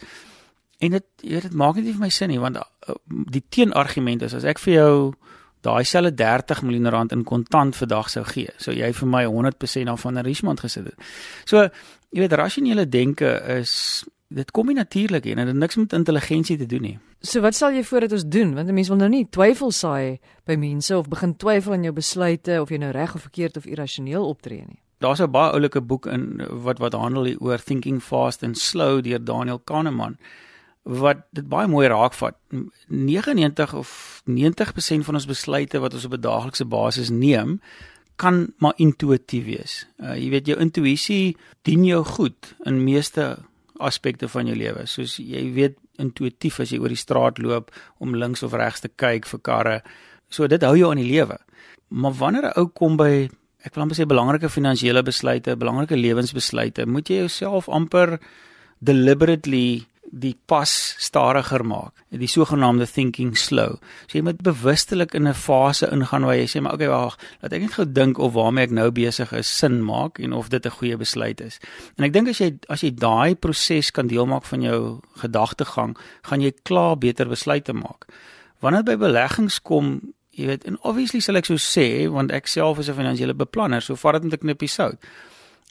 En 0.78 0.90
dit 0.90 1.04
jy 1.20 1.30
weet 1.30 1.42
dit 1.42 1.54
maak 1.54 1.74
nie 1.74 1.92
vir 1.92 2.00
my 2.00 2.08
sin 2.08 2.28
nie 2.28 2.40
want 2.40 2.56
uh, 2.56 2.62
die 3.08 3.44
teenargument 3.48 4.22
is 4.22 4.34
as 4.34 4.44
ek 4.44 4.58
vir 4.58 4.74
jou 4.74 5.14
daai 5.64 5.84
selfe 5.88 6.14
30 6.14 6.62
miljoen 6.62 6.90
rand 6.92 7.12
in 7.12 7.24
kontant 7.24 7.76
vandag 7.76 8.10
sou 8.12 8.24
gee. 8.28 8.52
So 8.60 8.72
jy 8.72 8.92
vir 8.92 9.08
my 9.08 9.24
100% 9.24 9.92
af 9.92 10.04
van 10.04 10.20
Richmond 10.26 10.60
gesit 10.60 10.90
het. 10.90 11.12
So 11.48 11.68
jy 12.10 12.24
weet 12.24 12.36
rasionele 12.38 12.86
denke 12.88 13.38
is 13.60 14.04
dit 14.34 14.50
kom 14.50 14.66
nie 14.66 14.76
natuurlik 14.76 15.26
en 15.30 15.42
dit 15.42 15.52
het 15.52 15.56
niks 15.56 15.76
met 15.76 15.92
intelligensie 15.92 16.56
te 16.58 16.66
doen 16.66 16.82
nie. 16.82 16.98
So 17.24 17.40
wat 17.40 17.56
sal 17.56 17.72
jy 17.72 17.84
voordat 17.86 18.12
ons 18.12 18.26
doen? 18.28 18.54
Want 18.54 18.68
'n 18.68 18.74
mens 18.74 18.88
wil 18.88 18.96
nou 18.96 19.08
nie 19.08 19.26
twyfel 19.30 19.70
saai 19.70 20.18
by 20.44 20.54
mense 20.54 20.96
of 20.96 21.08
begin 21.08 21.36
twyfel 21.36 21.72
aan 21.72 21.82
jou 21.82 21.92
besluite 21.92 22.60
of 22.60 22.68
jy 22.68 22.76
nou 22.76 22.90
reg 22.90 23.14
of 23.14 23.20
verkeerd 23.20 23.56
of 23.56 23.66
irrasioneel 23.66 24.28
optree 24.28 24.64
nie. 24.66 24.80
Daar's 24.98 25.20
'n 25.20 25.30
baie 25.30 25.52
oulike 25.52 25.80
boek 25.80 26.06
in 26.06 26.40
wat 26.50 26.78
wat 26.78 26.92
handel 26.92 27.36
oor 27.38 27.58
thinking 27.58 28.02
fast 28.02 28.42
and 28.42 28.58
slow 28.58 29.02
deur 29.02 29.24
Daniel 29.24 29.58
Kahneman 29.58 30.18
wat 30.84 31.24
dit 31.32 31.46
baie 31.48 31.68
mooi 31.68 31.88
raakvat. 31.88 32.36
99 32.88 33.74
of 33.74 34.22
90% 34.28 35.06
van 35.08 35.14
ons 35.14 35.26
besluite 35.26 35.80
wat 35.80 35.94
ons 35.94 36.04
op 36.04 36.12
'n 36.12 36.20
daaglikse 36.20 36.64
basis 36.64 37.08
neem, 37.08 37.60
kan 38.16 38.52
maar 38.58 38.74
intuïtief 38.76 39.44
wees. 39.44 39.86
Uh, 39.98 40.14
jy 40.14 40.28
weet 40.30 40.46
jou 40.46 40.58
intuïsie 40.60 41.36
dien 41.62 41.84
jou 41.84 42.04
goed 42.04 42.54
in 42.64 42.84
meeste 42.84 43.38
aspekte 43.82 44.28
van 44.28 44.46
jou 44.46 44.56
lewe. 44.56 44.86
Soos 44.86 45.16
jy 45.16 45.52
weet 45.52 45.78
intuïtief 45.98 46.60
as 46.60 46.70
jy 46.70 46.78
oor 46.78 46.92
die 46.92 47.00
straat 47.00 47.38
loop 47.38 47.72
om 47.98 48.14
links 48.14 48.42
of 48.42 48.52
regs 48.52 48.80
te 48.80 48.88
kyk 48.88 49.26
vir 49.26 49.40
karre. 49.40 49.82
So 50.30 50.46
dit 50.46 50.62
hou 50.62 50.76
jou 50.76 50.90
aan 50.90 51.02
die 51.02 51.10
lewe. 51.10 51.38
Maar 51.88 52.12
wanneer 52.12 52.44
'n 52.50 52.58
ou 52.60 52.66
kom 52.66 52.96
by 52.96 53.28
ek 53.64 53.74
wil 53.74 53.82
amper 53.82 53.96
sê 53.96 54.06
belangrike 54.06 54.48
finansiële 54.48 55.02
besluite, 55.02 55.56
belangrike 55.56 55.96
lewensbesluite, 55.96 56.86
moet 56.86 57.08
jy 57.08 57.16
jouself 57.16 57.68
amper 57.68 58.20
deliberately 58.80 59.86
die 60.14 60.34
pas 60.46 60.70
stadiger 61.02 61.64
maak, 61.66 61.92
die 62.14 62.30
sogenaamde 62.30 62.86
thinking 62.86 63.32
slow. 63.38 63.78
So 64.06 64.18
jy 64.18 64.22
moet 64.22 64.42
bewustelik 64.46 65.14
in 65.14 65.26
'n 65.26 65.34
fase 65.34 65.90
ingaan 65.90 66.24
waar 66.24 66.36
jy 66.36 66.46
sê 66.46 66.62
maar 66.62 66.74
okay, 66.74 66.88
wag, 66.88 67.18
laat 67.42 67.52
ek 67.52 67.62
net 67.62 67.74
gou 67.74 67.86
dink 67.86 68.18
of 68.18 68.32
waarmee 68.32 68.64
ek 68.64 68.70
nou 68.70 68.90
besig 68.90 69.32
is 69.32 69.48
sin 69.58 69.82
maak 69.82 70.18
en 70.18 70.32
of 70.32 70.48
dit 70.48 70.66
'n 70.66 70.70
goeie 70.70 70.96
besluit 70.96 71.40
is. 71.40 71.58
En 71.98 72.04
ek 72.04 72.12
dink 72.12 72.28
as 72.28 72.38
jy 72.38 72.58
as 72.68 72.80
jy 72.80 72.90
daai 72.90 73.34
proses 73.34 73.90
kan 73.90 74.06
deel 74.06 74.26
maak 74.26 74.44
van 74.44 74.62
jou 74.62 75.00
gedagtegang, 75.18 75.96
gaan 76.22 76.40
jy 76.40 76.52
klaar 76.62 76.96
beter 76.96 77.28
besluite 77.28 77.72
maak. 77.72 78.06
Wanneer 78.60 78.82
by 78.82 78.96
beleggings 78.96 79.62
kom, 79.62 80.14
jy 80.30 80.46
weet, 80.46 80.64
en 80.64 80.78
obviously 80.82 81.20
sal 81.20 81.36
ek 81.36 81.46
so 81.46 81.54
sê 81.54 82.08
want 82.08 82.30
ek 82.30 82.46
self 82.46 82.78
is 82.78 82.88
'n 82.88 82.94
finansiële 82.94 83.34
beplanner, 83.34 83.82
so 83.82 83.96
vat 83.96 84.22
dit 84.22 84.30
met 84.30 84.32
'n 84.32 84.46
knippie 84.46 84.68
sout. 84.68 84.98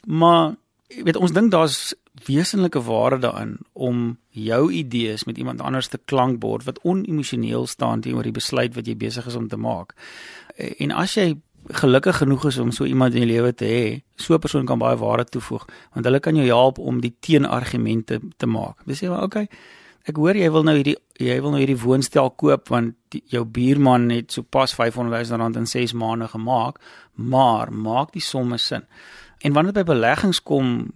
Maar 0.06 0.56
jy 0.88 1.02
weet 1.02 1.16
ons 1.16 1.32
dink 1.32 1.50
daar's 1.50 1.94
wesenlike 2.26 2.82
waarde 2.82 3.18
daarin 3.18 3.58
om 3.72 4.18
jou 4.28 4.72
idees 4.72 5.24
met 5.24 5.38
iemand 5.38 5.60
anders 5.60 5.88
te 5.88 5.98
klankbord 6.04 6.64
wat 6.64 6.78
onemosioneel 6.82 7.66
staan 7.66 8.00
teenoor 8.00 8.22
die 8.22 8.36
besluit 8.36 8.74
wat 8.74 8.86
jy 8.86 8.96
besig 8.96 9.26
is 9.26 9.34
om 9.34 9.48
te 9.48 9.58
maak. 9.58 9.94
En 10.56 10.94
as 10.94 11.14
jy 11.18 11.34
gelukkig 11.74 12.16
genoeg 12.16 12.44
is 12.46 12.58
om 12.58 12.70
so 12.70 12.84
iemand 12.84 13.14
in 13.14 13.24
jou 13.24 13.30
lewe 13.30 13.54
te 13.54 13.64
hê, 13.64 14.02
so 14.16 14.34
'n 14.34 14.38
persoon 14.38 14.66
kan 14.66 14.78
baie 14.78 14.96
waarde 14.96 15.24
toevoeg 15.24 15.64
want 15.92 16.04
hulle 16.04 16.20
kan 16.20 16.36
jou 16.36 16.46
help 16.46 16.78
om 16.78 17.00
die 17.00 17.14
teenargumente 17.20 18.20
te 18.36 18.46
maak. 18.46 18.76
Dis 18.86 19.02
sê 19.02 19.08
maar 19.08 19.22
okay, 19.22 19.48
ek 20.04 20.16
hoor 20.16 20.36
jy 20.36 20.50
wil 20.50 20.62
nou 20.62 20.76
hierdie 20.76 20.96
jy 21.18 21.40
wil 21.40 21.50
nou 21.50 21.60
hierdie 21.62 21.80
woonstel 21.80 22.30
koop 22.30 22.68
want 22.68 22.94
die, 23.08 23.22
jou 23.26 23.44
buurman 23.44 24.10
het 24.10 24.32
sopas 24.32 24.74
500 24.74 25.28
000 25.28 25.40
rand 25.40 25.56
in 25.56 25.66
6 25.66 25.92
maande 25.92 26.28
gemaak, 26.28 26.80
maar 27.14 27.72
maak 27.72 28.12
die 28.12 28.20
somme 28.20 28.58
sin. 28.58 28.84
En 29.44 29.52
wanneer 29.52 29.76
dit 29.76 29.84
by 29.84 29.92
beleggings 29.92 30.40
kom 30.42 30.88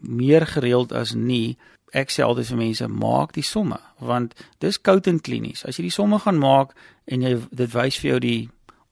meer 0.00 0.44
gereeld 0.46 0.92
as 0.92 1.14
nie, 1.16 1.56
ek 1.96 2.10
sê 2.12 2.24
altyd 2.24 2.50
vir 2.50 2.60
mense, 2.60 2.88
maak 2.90 3.32
die 3.36 3.46
somme 3.46 3.78
want 4.04 4.34
dis 4.60 4.76
koud 4.76 5.06
en 5.08 5.22
klinies. 5.24 5.62
As 5.64 5.78
jy 5.78 5.86
die 5.86 5.94
somme 5.94 6.18
gaan 6.20 6.36
maak 6.42 6.74
en 7.08 7.24
jy 7.24 7.38
dit 7.48 7.70
wys 7.72 7.96
vir 8.02 8.10
jou 8.10 8.18
die 8.20 8.40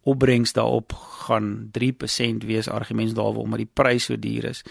opbrengs 0.08 0.54
daarop 0.56 0.94
gaan 1.26 1.50
3% 1.76 2.46
wees 2.48 2.70
argumente 2.72 3.18
daaroor 3.18 3.44
omdat 3.44 3.66
die 3.66 3.74
prys 3.82 4.08
so 4.08 4.16
duur 4.16 4.48
is, 4.50 4.62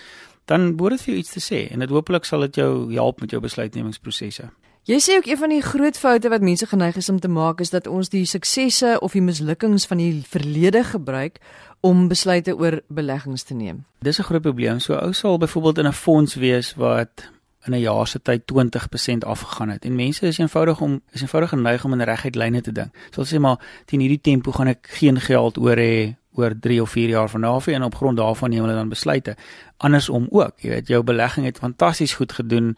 dan 0.50 0.74
behoort 0.76 0.98
dit 0.98 1.06
vir 1.06 1.14
jou 1.14 1.22
iets 1.22 1.36
te 1.38 1.44
sê 1.44 1.62
en 1.70 1.86
dit 1.86 1.94
hopelik 1.94 2.26
sal 2.26 2.48
dit 2.48 2.64
jou 2.64 2.72
help 2.96 3.22
met 3.22 3.32
jou 3.32 3.44
besluitnemingsprosesse. 3.44 4.50
Jy 4.90 4.98
sê 4.98 5.16
ook 5.20 5.28
een 5.30 5.38
van 5.38 5.52
die 5.54 5.62
groot 5.62 5.98
foute 5.98 6.30
wat 6.30 6.42
mense 6.42 6.66
geneig 6.66 6.96
is 6.98 7.10
om 7.10 7.20
te 7.20 7.30
maak 7.30 7.60
is 7.62 7.70
dat 7.70 7.88
ons 7.88 8.10
die 8.10 8.24
suksesse 8.26 8.96
of 9.00 9.14
die 9.14 9.22
mislukkings 9.22 9.86
van 9.86 10.00
die 10.02 10.24
verlede 10.26 10.82
gebruik 10.84 11.38
om 11.86 12.08
besluite 12.10 12.56
oor 12.58 12.80
beleggings 12.90 13.44
te 13.44 13.54
neem. 13.54 13.84
Dis 14.02 14.18
'n 14.20 14.24
groot 14.24 14.42
probleem. 14.42 14.80
So 14.80 14.94
ou 14.94 15.14
sal 15.14 15.38
byvoorbeeld 15.38 15.78
in 15.78 15.88
'n 15.88 15.94
fonds 15.94 16.36
wees 16.36 16.74
wat 16.76 17.30
in 17.66 17.74
'n 17.74 17.80
jaar 17.80 18.08
se 18.08 18.22
tyd 18.22 18.42
20% 18.46 19.24
afgegaan 19.24 19.70
het. 19.70 19.86
En 19.86 19.96
mense 19.96 20.28
is 20.28 20.38
eenvoudig 20.38 20.82
om 20.82 21.02
is 21.12 21.22
eenvoudig 21.22 21.50
geneig 21.50 21.86
om 21.86 21.94
in 21.94 22.02
reguit 22.02 22.36
lyne 22.36 22.62
te 22.62 22.72
dink. 22.72 22.96
So 23.10 23.22
hulle 23.22 23.38
sê 23.38 23.40
maar 23.40 23.60
teen 23.86 24.00
hierdie 24.00 24.22
tempo 24.22 24.52
gaan 24.52 24.68
ek 24.68 24.88
geen 24.90 25.20
geld 25.20 25.58
oor 25.58 25.78
hê 25.78 26.16
oor 26.34 26.54
3 26.60 26.82
of 26.82 26.90
4 26.90 27.10
jaar 27.10 27.30
van 27.30 27.40
nou 27.40 27.56
af 27.56 27.68
en 27.68 27.84
op 27.84 27.96
grond 27.96 28.18
daarvan 28.18 28.50
neem 28.50 28.62
hulle 28.62 28.76
dan 28.76 28.90
besluite. 28.90 29.36
Andersom 29.78 30.28
ook, 30.30 30.54
jy 30.58 30.70
weet 30.70 30.88
jou 30.88 31.04
belegging 31.04 31.46
het 31.46 31.58
fantasties 31.58 32.14
goed 32.14 32.32
gedoen. 32.32 32.78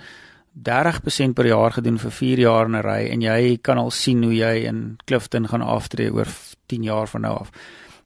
30% 0.54 1.34
per 1.34 1.46
jaar 1.46 1.72
gedoen 1.72 2.00
vir 2.00 2.12
4 2.12 2.40
jaar 2.40 2.66
in 2.66 2.76
'n 2.76 2.84
ry 2.84 3.10
en 3.12 3.22
jy 3.22 3.58
kan 3.62 3.78
al 3.78 3.92
sien 3.92 4.24
hoe 4.24 4.36
jy 4.36 4.66
in 4.66 4.98
Clifton 5.06 5.48
gaan 5.48 5.62
aftree 5.62 6.14
oor 6.14 6.28
10 6.68 6.84
jaar 6.84 7.08
van 7.08 7.22
nou 7.22 7.40
af 7.40 7.52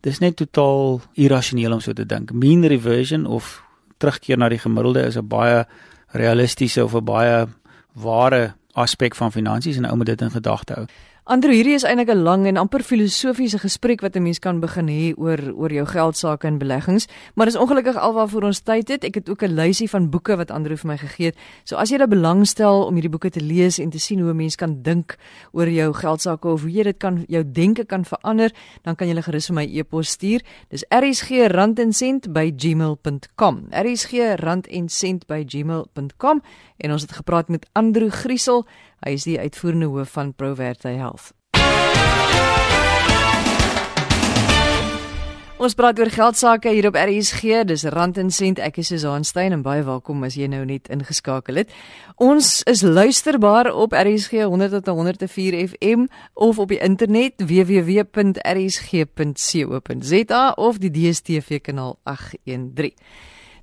dis 0.08 0.20
net 0.20 0.38
totaal 0.40 1.02
irrasioneel 1.14 1.78
om 1.78 1.82
so 1.84 1.94
te 1.94 2.06
dink. 2.06 2.32
Mean 2.32 2.66
reversion 2.66 3.26
of 3.26 3.58
terugkeer 4.02 4.38
na 4.38 4.50
die 4.50 4.62
gemiddelde 4.62 5.06
is 5.08 5.18
'n 5.18 5.28
baie 5.28 5.66
realistiese 6.14 6.84
of 6.84 6.96
'n 6.96 7.04
baie 7.04 7.48
ware 7.94 8.54
aspek 8.74 9.16
van 9.16 9.32
finansies 9.32 9.78
en 9.78 9.86
ou 9.86 9.96
moet 9.96 10.06
dit 10.06 10.22
in 10.22 10.32
gedagte 10.32 10.74
hou. 10.74 10.86
Andrew, 11.28 11.52
hierdie 11.52 11.74
is 11.76 11.84
eintlik 11.84 12.08
'n 12.08 12.24
lang 12.24 12.48
en 12.48 12.56
amper 12.56 12.80
filosofiese 12.80 13.60
gesprek 13.60 14.00
wat 14.02 14.16
'n 14.16 14.24
mens 14.24 14.40
kan 14.40 14.62
begin 14.62 14.88
hê 14.88 15.14
oor 15.18 15.38
oor 15.60 15.74
jou 15.74 15.86
geld 15.86 16.16
sake 16.16 16.48
en 16.48 16.58
beleggings, 16.58 17.08
maar 17.36 17.46
dis 17.46 17.56
ongelukkig 17.56 17.98
alwaarvoor 17.98 18.44
ons 18.44 18.60
tyd 18.60 18.88
het. 18.88 19.04
Ek 19.04 19.16
het 19.16 19.30
ook 19.30 19.44
'n 19.44 19.54
lysie 19.54 19.90
van 19.90 20.10
boeke 20.10 20.38
wat 20.38 20.52
Andrew 20.52 20.78
vir 20.78 20.88
my 20.88 20.98
gegee 20.98 21.26
het. 21.26 21.36
So 21.66 21.76
as 21.76 21.90
jy 21.90 21.98
daar 21.98 22.08
belangstel 22.08 22.86
om 22.86 22.94
hierdie 22.94 23.10
boeke 23.10 23.30
te 23.30 23.42
lees 23.42 23.80
en 23.80 23.90
te 23.90 24.00
sien 24.00 24.20
hoe 24.20 24.30
'n 24.30 24.36
mens 24.36 24.56
kan 24.56 24.82
dink 24.82 25.18
oor 25.52 25.70
jou 25.70 25.94
geld 25.94 26.22
sake 26.22 26.48
of 26.48 26.62
hoe 26.62 26.72
jy 26.72 26.84
dit 26.84 26.98
kan 26.98 27.26
jou 27.28 27.52
denke 27.52 27.86
kan 27.86 28.06
verander, 28.06 28.52
dan 28.84 28.96
kan 28.96 29.08
jy 29.08 29.14
hulle 29.14 29.24
gerus 29.24 29.46
vir 29.48 29.56
my 29.56 29.66
e-pos 29.66 30.10
stuur. 30.10 30.42
Dis 30.70 30.86
rsg@randencent@gmail.com. 30.90 33.68
rsg@randencent@gmail.com 33.72 36.42
en 36.78 36.92
ons 36.92 37.02
het 37.02 37.12
gepraat 37.12 37.50
met 37.50 37.70
Andrew 37.74 38.12
Griesel. 38.12 38.66
Hy 39.06 39.14
is 39.18 39.24
die 39.28 39.40
uitvoerende 39.40 39.86
hoof 39.86 40.10
van 40.18 40.34
Proverte 40.34 40.88
Health. 40.88 41.34
Ons 45.58 45.74
praat 45.74 45.98
oor 45.98 46.12
geld 46.14 46.38
sake 46.38 46.70
hier 46.70 46.86
op 46.86 46.94
RSG. 47.02 47.64
Dis 47.66 47.82
Rand 47.90 48.18
en 48.22 48.30
Sent. 48.30 48.60
Ek 48.62 48.78
is 48.78 48.92
Susan 48.92 49.24
Stein 49.26 49.52
en 49.56 49.64
baie 49.66 49.82
welkom 49.82 50.22
as 50.28 50.38
jy 50.38 50.46
nou 50.54 50.62
net 50.70 50.86
ingeskakel 50.94 51.56
het. 51.64 51.70
Ons 52.22 52.62
is 52.70 52.86
luisterbaar 52.86 53.74
op 53.74 53.90
RSG 53.98 54.46
100.104 54.46 55.58
FM 55.74 56.06
of 56.38 56.62
op 56.62 56.70
die 56.70 56.78
internet 56.86 57.42
www.rsg.co.za 57.42 58.04
of 60.62 60.78
die 60.78 60.94
DStv 60.94 61.58
kanaal 61.66 61.98
813. 62.06 62.94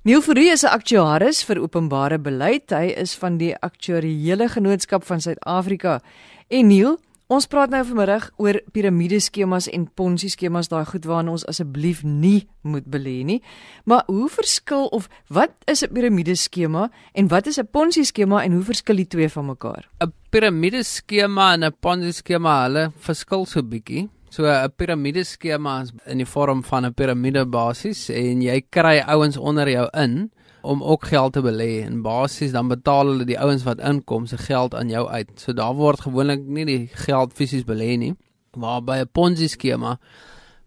Neil 0.05 0.21
Fourie 0.21 0.51
is 0.53 0.61
'n 0.63 0.69
aktuaris 0.69 1.39
vir 1.43 1.57
openbare 1.57 2.19
beleid. 2.19 2.69
Hy 2.69 2.93
is 2.93 3.15
van 3.15 3.37
die 3.37 3.55
Aktuariële 3.57 4.49
Genootskap 4.49 5.03
van 5.03 5.21
Suid-Afrika. 5.21 5.99
En 6.47 6.67
Neil, 6.67 6.99
ons 7.27 7.47
praat 7.47 7.69
nou 7.69 7.85
vanmiddag 7.85 8.29
oor 8.37 8.61
piramideskemas 8.71 9.67
en 9.67 9.89
ponzi 9.93 10.29
skemas, 10.29 10.67
daai 10.67 10.85
goed 10.85 11.05
waarna 11.05 11.31
ons 11.31 11.45
asseblief 11.45 12.03
nie 12.03 12.47
moet 12.61 12.85
belê 12.85 13.25
nie. 13.25 13.41
Maar 13.85 14.03
hoe 14.05 14.29
verskil 14.29 14.85
of 14.85 15.09
wat 15.27 15.51
is 15.65 15.81
'n 15.81 15.93
piramideskema 15.93 16.91
en 17.13 17.27
wat 17.27 17.47
is 17.47 17.57
'n 17.57 17.67
ponzi 17.71 18.03
skema 18.03 18.43
en 18.43 18.51
hoe 18.51 18.63
verskil 18.63 18.95
die 18.95 19.07
twee 19.07 19.29
van 19.29 19.45
mekaar? 19.45 19.89
'n 20.01 20.13
Piramideskema 20.29 21.53
en 21.53 21.63
'n 21.63 21.75
ponzi 21.79 22.11
skema, 22.11 22.63
hulle 22.63 22.91
verskil 22.99 23.45
so 23.45 23.63
bietjie. 23.63 24.09
So 24.35 24.43
'n 24.43 24.71
piramideskema 24.75 25.81
is 25.81 25.91
in 26.11 26.17
die 26.17 26.25
vorm 26.27 26.61
van 26.63 26.85
'n 26.85 26.93
piramide 26.93 27.45
basies 27.45 28.09
en 28.09 28.41
jy 28.41 28.65
kry 28.69 28.97
ouens 29.07 29.37
onder 29.37 29.69
jou 29.69 29.87
in 29.93 30.31
om 30.61 30.83
ook 30.83 31.05
geld 31.05 31.33
te 31.33 31.41
belê 31.41 31.85
en 31.85 32.01
basies 32.01 32.51
dan 32.51 32.67
betaal 32.67 33.07
hulle 33.07 33.25
die 33.25 33.39
ouens 33.39 33.63
wat 33.63 33.79
inkom 33.79 34.25
se 34.25 34.37
geld 34.37 34.75
aan 34.75 34.89
jou 34.89 35.07
uit. 35.07 35.29
So 35.39 35.53
daar 35.53 35.73
word 35.73 36.01
gewoonlik 36.01 36.41
nie 36.43 36.65
die 36.65 36.89
geld 37.07 37.33
fisies 37.33 37.63
belê 37.63 37.97
nie. 37.97 38.13
Maar 38.57 38.83
by 38.83 38.97
'n 38.97 39.09
Ponzi 39.11 39.47
skema 39.47 39.99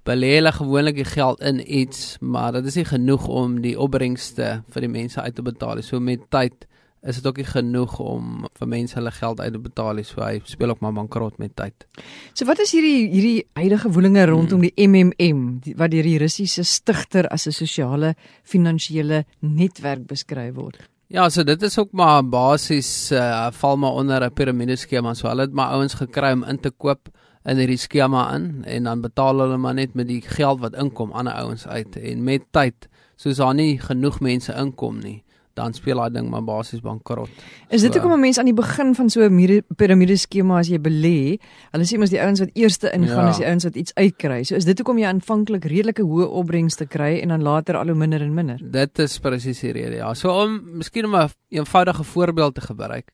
belê 0.05 0.31
hulle 0.39 0.53
gewoonlik 0.53 0.95
die 0.95 1.13
geld 1.17 1.41
in 1.41 1.61
iets, 1.81 2.17
maar 2.21 2.53
dit 2.53 2.67
is 2.67 2.75
nie 2.75 2.85
genoeg 2.85 3.29
om 3.29 3.61
die 3.61 3.79
opbrengste 3.79 4.63
vir 4.69 4.81
die 4.81 4.95
mense 4.99 5.21
uit 5.21 5.35
te 5.35 5.43
betaal 5.43 5.75
nie. 5.75 5.83
So 5.83 6.01
met 6.01 6.31
tyd 6.31 6.67
is 7.03 7.17
dit 7.17 7.27
ook 7.27 7.37
nie 7.37 7.47
genoeg 7.47 7.99
om 8.03 8.47
vir 8.59 8.69
mense 8.69 8.97
hulle 8.99 9.13
geld 9.15 9.41
uit 9.41 9.53
te 9.53 9.61
betaal 9.63 10.01
nie. 10.01 10.05
So 10.05 10.23
hy 10.25 10.41
speel 10.45 10.75
ook 10.75 10.83
maar 10.85 10.97
bankrot 10.97 11.39
met 11.39 11.55
tyd. 11.57 11.87
So 12.35 12.49
wat 12.49 12.61
is 12.65 12.75
hierdie 12.75 13.09
hierdie 13.13 13.47
huidige 13.59 13.93
woelinge 13.95 14.27
rondom 14.31 14.67
die 14.67 14.75
MMM 14.75 15.61
die, 15.65 15.77
wat 15.79 15.95
deur 15.95 16.07
die 16.07 16.19
Russiese 16.19 16.65
stigter 16.65 17.29
as 17.29 17.47
'n 17.47 17.53
sosiale 17.53 18.15
finansiële 18.43 19.25
netwerk 19.41 20.07
beskryf 20.07 20.55
word? 20.55 20.79
Ja, 21.09 21.29
so 21.31 21.43
dit 21.43 21.63
is 21.63 21.79
ook 21.79 21.93
maar 21.93 22.23
basies 22.23 23.13
uh, 23.13 23.49
val 23.51 23.77
maar 23.77 23.93
onder 23.93 24.25
'n 24.25 24.33
piramideskema. 24.33 25.15
So 25.15 25.29
hulle 25.29 25.43
het 25.43 25.53
maar 25.53 25.71
ouens 25.71 25.95
gekry 25.95 26.33
om 26.33 26.45
in 26.45 26.61
te 26.61 26.71
koop 26.71 27.09
in 27.45 27.57
hierdie 27.57 27.79
skema 27.81 28.35
in 28.35 28.65
en 28.65 28.85
dan 28.85 29.01
betaal 29.01 29.39
hulle 29.39 29.57
maar 29.57 29.75
net 29.75 29.95
met 29.95 30.09
die 30.09 30.21
geld 30.21 30.61
wat 30.61 30.75
inkom 30.75 31.13
aan 31.13 31.31
ouens 31.33 31.67
uit 31.67 31.97
en 31.97 32.25
met 32.25 32.45
tyd 32.51 32.89
soos 33.17 33.37
daar 33.37 33.55
nie 33.55 33.79
genoeg 33.81 34.21
mense 34.21 34.53
inkom 34.53 34.99
nie 35.01 35.23
dan 35.59 35.75
speel 35.77 36.01
daai 36.01 36.15
ding 36.15 36.29
maar 36.31 36.45
basies 36.47 36.83
bankrot. 36.85 37.31
Is 37.69 37.83
dit 37.83 37.93
so, 37.93 37.99
hoekom 37.99 38.15
'n 38.17 38.21
mens 38.21 38.39
aan 38.39 38.49
die 38.49 38.57
begin 38.57 38.95
van 38.95 39.11
so 39.11 39.23
'n 39.27 39.63
piramide 39.77 40.17
skema 40.17 40.59
as 40.59 40.69
jy 40.69 40.79
belê, 40.79 41.39
hulle 41.73 41.85
sê 41.85 41.99
mos 41.99 42.11
die 42.11 42.21
ouens 42.21 42.41
wat 42.41 42.51
eerste 42.55 42.91
ingaan 42.93 43.27
ja. 43.27 43.31
is 43.31 43.37
die 43.43 43.47
ouens 43.47 43.65
wat 43.65 43.77
iets 43.77 43.95
uitkry. 43.95 44.43
So 44.45 44.55
is 44.55 44.65
dit 44.65 44.79
hoekom 44.79 44.99
jy 44.99 45.07
aanvanklik 45.07 45.65
redelike 45.65 46.03
hoë 46.03 46.29
opbrengste 46.41 46.87
kry 46.87 47.21
en 47.23 47.29
dan 47.29 47.43
later 47.43 47.77
al 47.77 47.87
hoe 47.87 47.99
minder 47.99 48.23
en 48.23 48.35
minder. 48.35 48.59
Dit 48.63 48.99
is 48.99 49.19
presies 49.19 49.61
die 49.61 49.73
rede. 49.73 49.97
Ja. 49.97 50.15
So 50.15 50.33
om 50.43 50.61
miskien 50.79 51.05
om 51.05 51.17
'n 51.17 51.29
eenvoudige 51.51 52.05
voorbeeld 52.05 52.55
te 52.55 52.61
gebruik. 52.61 53.11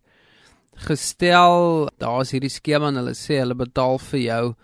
Gestel 0.76 1.88
daar's 1.98 2.30
hierdie 2.30 2.50
skema 2.50 2.88
en 2.88 2.96
hulle 2.96 3.14
sê 3.14 3.38
hulle 3.38 3.54
betaal 3.54 3.98
vir 3.98 4.20
jou 4.20 4.54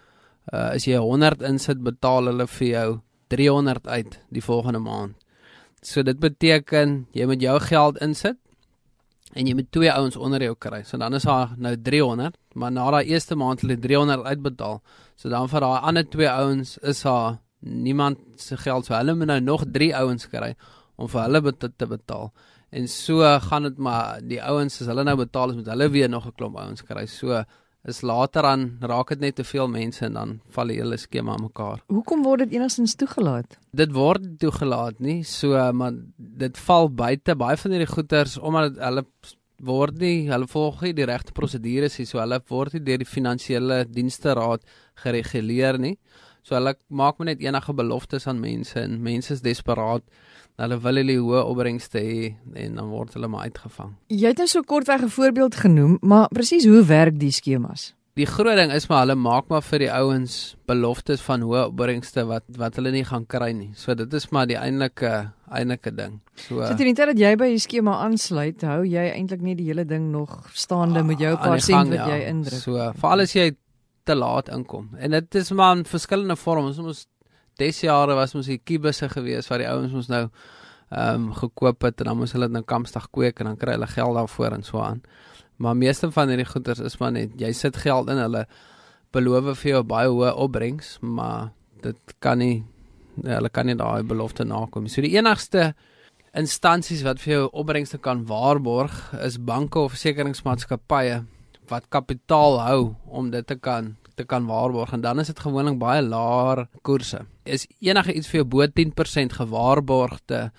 uh, 0.52 0.75
as 0.75 0.87
jy 0.87 0.99
100 0.99 1.42
insit, 1.42 1.82
betaal 1.82 2.30
hulle 2.32 2.46
vir 2.46 2.68
jou 2.68 3.00
300 3.30 3.87
uit 3.87 4.18
die 4.34 4.42
volgende 4.42 4.82
maand. 4.82 5.20
So 5.82 6.02
dit 6.02 6.18
beteken 6.20 7.06
jy 7.16 7.26
moet 7.26 7.42
jou 7.42 7.56
geld 7.64 8.00
insit 8.04 8.37
en 9.32 9.46
jy 9.46 9.54
moet 9.54 9.70
twee 9.72 9.92
ouens 9.92 10.16
onder 10.16 10.42
jou 10.42 10.56
kry. 10.58 10.82
So 10.84 10.99
dan 10.99 11.14
is 11.14 11.25
daar 11.28 11.54
nou 11.56 11.76
300, 11.76 12.37
maar 12.54 12.72
na 12.75 12.88
daai 12.90 13.12
eerste 13.12 13.37
maand 13.38 13.62
hulle 13.62 13.78
300 13.78 14.26
uitbetaal. 14.26 14.80
So 15.16 15.30
dan 15.32 15.49
vir 15.49 15.64
daai 15.64 15.87
ander 15.90 16.04
twee 16.04 16.28
ouens 16.28 16.76
is 16.82 17.02
daar 17.06 17.38
niemand 17.60 18.18
se 18.40 18.56
geld 18.56 18.87
so 18.87 18.94
hulle 18.96 19.14
moet 19.14 19.28
nou 19.28 19.40
nog 19.40 19.64
3 19.72 19.92
ouens 19.96 20.26
kry 20.28 20.54
om 20.96 21.08
vir 21.08 21.22
hulle 21.22 21.42
bet 21.49 21.68
te 21.78 21.87
betaal. 21.87 22.32
En 22.70 22.88
so 22.88 23.25
gaan 23.49 23.62
dit 23.68 23.78
maar 23.78 24.20
die 24.22 24.40
ouens 24.42 24.80
as 24.80 24.88
hulle 24.88 25.04
nou 25.04 25.16
betaal 25.18 25.50
is 25.50 25.56
met 25.56 25.72
hulle 25.72 25.90
weer 25.90 26.08
nog 26.08 26.26
'n 26.26 26.37
klomp 26.37 26.56
ouens 26.56 26.82
kry. 26.82 27.06
So 27.06 27.44
is 27.88 28.02
later 28.04 28.44
aan 28.44 28.64
raak 28.80 29.14
dit 29.14 29.20
net 29.20 29.37
te 29.40 29.44
veel 29.44 29.68
mense 29.68 30.04
en 30.04 30.16
dan 30.18 30.32
val 30.54 30.72
die 30.72 30.78
hele 30.80 30.99
skema 31.00 31.32
aan 31.32 31.46
mekaar. 31.49 31.82
Hoekom 31.88 32.25
word 32.26 32.44
dit 32.44 32.58
enigstens 32.58 32.96
toegelaat? 33.00 33.56
Dit 33.72 33.94
word 33.96 34.26
toegelaat 34.42 35.00
nie, 35.00 35.22
so 35.25 35.56
maar 35.72 35.96
dit 36.16 36.58
val 36.66 36.90
buite 36.92 37.37
baie 37.40 37.56
van 37.56 37.76
hierdie 37.76 37.92
goeters 37.94 38.37
omdat 38.38 38.76
hulle 38.80 39.06
word 39.64 39.99
nie, 40.00 40.28
hulle 40.30 40.49
volg 40.49 40.80
nie 40.84 40.94
die 40.96 41.08
regte 41.08 41.34
prosedures 41.37 41.99
nie, 42.00 42.06
so 42.08 42.20
hulle 42.20 42.40
word 42.49 42.76
nie 42.76 42.84
deur 42.84 43.00
die 43.02 43.08
finansiële 43.08 43.84
dienste 43.92 44.34
raad 44.37 44.64
gereguleer 45.02 45.78
nie. 45.80 45.96
So 46.42 46.54
hulle 46.54 46.75
maak 46.88 47.18
maar 47.18 47.26
net 47.26 47.40
enige 47.40 47.73
beloftes 47.75 48.26
aan 48.26 48.40
mense 48.40 48.80
en 48.80 49.00
mense 49.02 49.32
is 49.32 49.42
desperaat 49.44 50.02
hulle 50.61 50.76
wil 50.85 51.00
hulle 51.00 51.16
hoë 51.20 51.44
opbrengste 51.49 52.02
hê 52.04 52.35
en 52.64 52.76
dan 52.80 52.90
word 52.92 53.14
hulle 53.16 53.30
maar 53.32 53.49
uitgevang. 53.49 53.94
Jy 54.12 54.35
het 54.35 54.42
nou 54.42 54.49
so 54.50 54.62
kortweg 54.62 55.02
'n 55.06 55.09
voorbeeld 55.09 55.54
genoem, 55.54 55.99
maar 56.00 56.28
presies 56.28 56.66
hoe 56.66 56.85
werk 56.85 57.18
die 57.18 57.32
skemas? 57.32 57.94
Die 58.18 58.26
groot 58.26 58.56
ding 58.59 58.73
is 58.73 58.88
maar 58.88 59.04
hulle 59.06 59.14
maak 59.14 59.49
maar 59.49 59.62
vir 59.62 59.78
die 59.78 59.92
ouens 59.92 60.56
beloftes 60.66 61.20
van 61.20 61.40
hoë 61.47 61.68
opbrengste 61.70 62.26
wat 62.26 62.44
wat 62.59 62.76
hulle 62.76 62.90
nie 62.90 63.04
gaan 63.04 63.25
kry 63.26 63.52
nie. 63.52 63.70
So 63.75 63.94
dit 63.94 64.12
is 64.12 64.28
maar 64.30 64.47
die 64.47 64.59
eintlike 64.59 65.30
eintlike 65.49 65.94
ding. 65.94 66.20
So 66.35 66.66
So 66.66 66.75
teen 66.75 66.90
die 66.90 66.94
tyd 66.94 67.14
dat 67.14 67.18
jy 67.18 67.37
by 67.37 67.49
die 67.54 67.59
skema 67.59 68.00
aansluit, 68.04 68.62
hou 68.62 68.82
jy 68.85 69.06
eintlik 69.14 69.40
net 69.40 69.56
die 69.56 69.66
hele 69.70 69.85
ding 69.85 70.11
nog 70.11 70.50
staande 70.52 71.02
met 71.02 71.18
jou 71.18 71.37
paar 71.37 71.61
sent 71.61 71.88
wat 71.88 71.99
ja. 71.99 72.09
jy 72.16 72.28
indruk. 72.28 72.61
So 72.61 72.92
veral 73.00 73.20
as 73.20 73.32
jy 73.32 73.54
te 74.04 74.14
laat 74.14 74.49
inkom. 74.49 74.90
En 74.97 75.11
dit 75.11 75.35
is 75.35 75.50
maar 75.50 75.76
in 75.76 75.85
verskillende 75.85 76.37
vorms. 76.37 76.78
Ons 76.78 77.07
des 77.61 77.80
jare 77.80 78.16
was 78.16 78.35
ons 78.35 78.49
hier 78.49 78.61
kibusse 78.64 79.09
gewees 79.12 79.49
waar 79.50 79.62
die 79.62 79.69
ouens 79.69 79.92
ons 79.92 80.11
nou 80.11 80.25
ehm 80.90 81.14
um, 81.14 81.26
gekoop 81.38 81.85
het 81.87 82.00
en 82.02 82.09
dan 82.11 82.19
moes 82.19 82.33
hulle 82.35 82.49
dit 82.49 82.57
nou 82.57 82.64
kampsdag 82.66 83.04
kweek 83.14 83.38
en 83.38 83.52
dan 83.52 83.59
kry 83.61 83.76
hulle 83.76 83.87
geld 83.87 84.16
daarvoor 84.19 84.57
en 84.57 84.64
so 84.66 84.80
aan. 84.83 85.04
Maar 85.62 85.76
meeste 85.76 86.11
van 86.11 86.33
hierdie 86.33 86.49
goeders 86.49 86.80
is 86.83 86.99
maar 86.99 87.12
net 87.14 87.37
jy 87.38 87.52
sit 87.54 87.76
geld 87.76 88.11
in 88.11 88.19
hulle 88.19 88.47
beloof 89.14 89.52
vir 89.61 89.71
jou 89.71 89.83
baie 89.87 90.09
hoë 90.11 90.33
opbrengs, 90.35 90.97
maar 91.00 91.52
dit 91.85 92.14
kan 92.19 92.38
nie 92.42 92.64
ja, 93.23 93.37
hulle 93.37 93.50
kan 93.54 93.66
nie 93.66 93.76
daai 93.78 94.02
belofte 94.02 94.45
nakom. 94.45 94.88
So 94.88 95.04
die 95.04 95.14
enigste 95.14 95.75
instansies 96.35 97.04
wat 97.07 97.23
vir 97.23 97.33
jou 97.33 97.45
opbrengste 97.62 97.99
kan 97.99 98.25
waarborg 98.26 99.12
is 99.23 99.38
banke 99.38 99.78
of 99.78 99.95
versekeringsmaatskappye 99.95 101.23
wat 101.71 101.89
kapitaal 101.89 102.61
hou 102.61 102.83
om 103.07 103.31
dit 103.31 103.47
te 103.47 103.57
kan 103.57 103.97
te 104.19 104.27
kan 104.29 104.47
waarborg 104.47 104.93
en 104.93 105.00
dan 105.00 105.21
is 105.23 105.31
dit 105.33 105.39
gewoonlik 105.41 105.79
baie 105.81 106.03
laer 106.03 106.67
koerse. 106.83 107.25
Is 107.45 107.67
enige 107.81 108.12
iets 108.12 108.29
vir 108.29 108.43
jou 108.43 108.49
bo 108.57 108.67
10% 108.67 109.39
gewaarborgde 109.39 110.50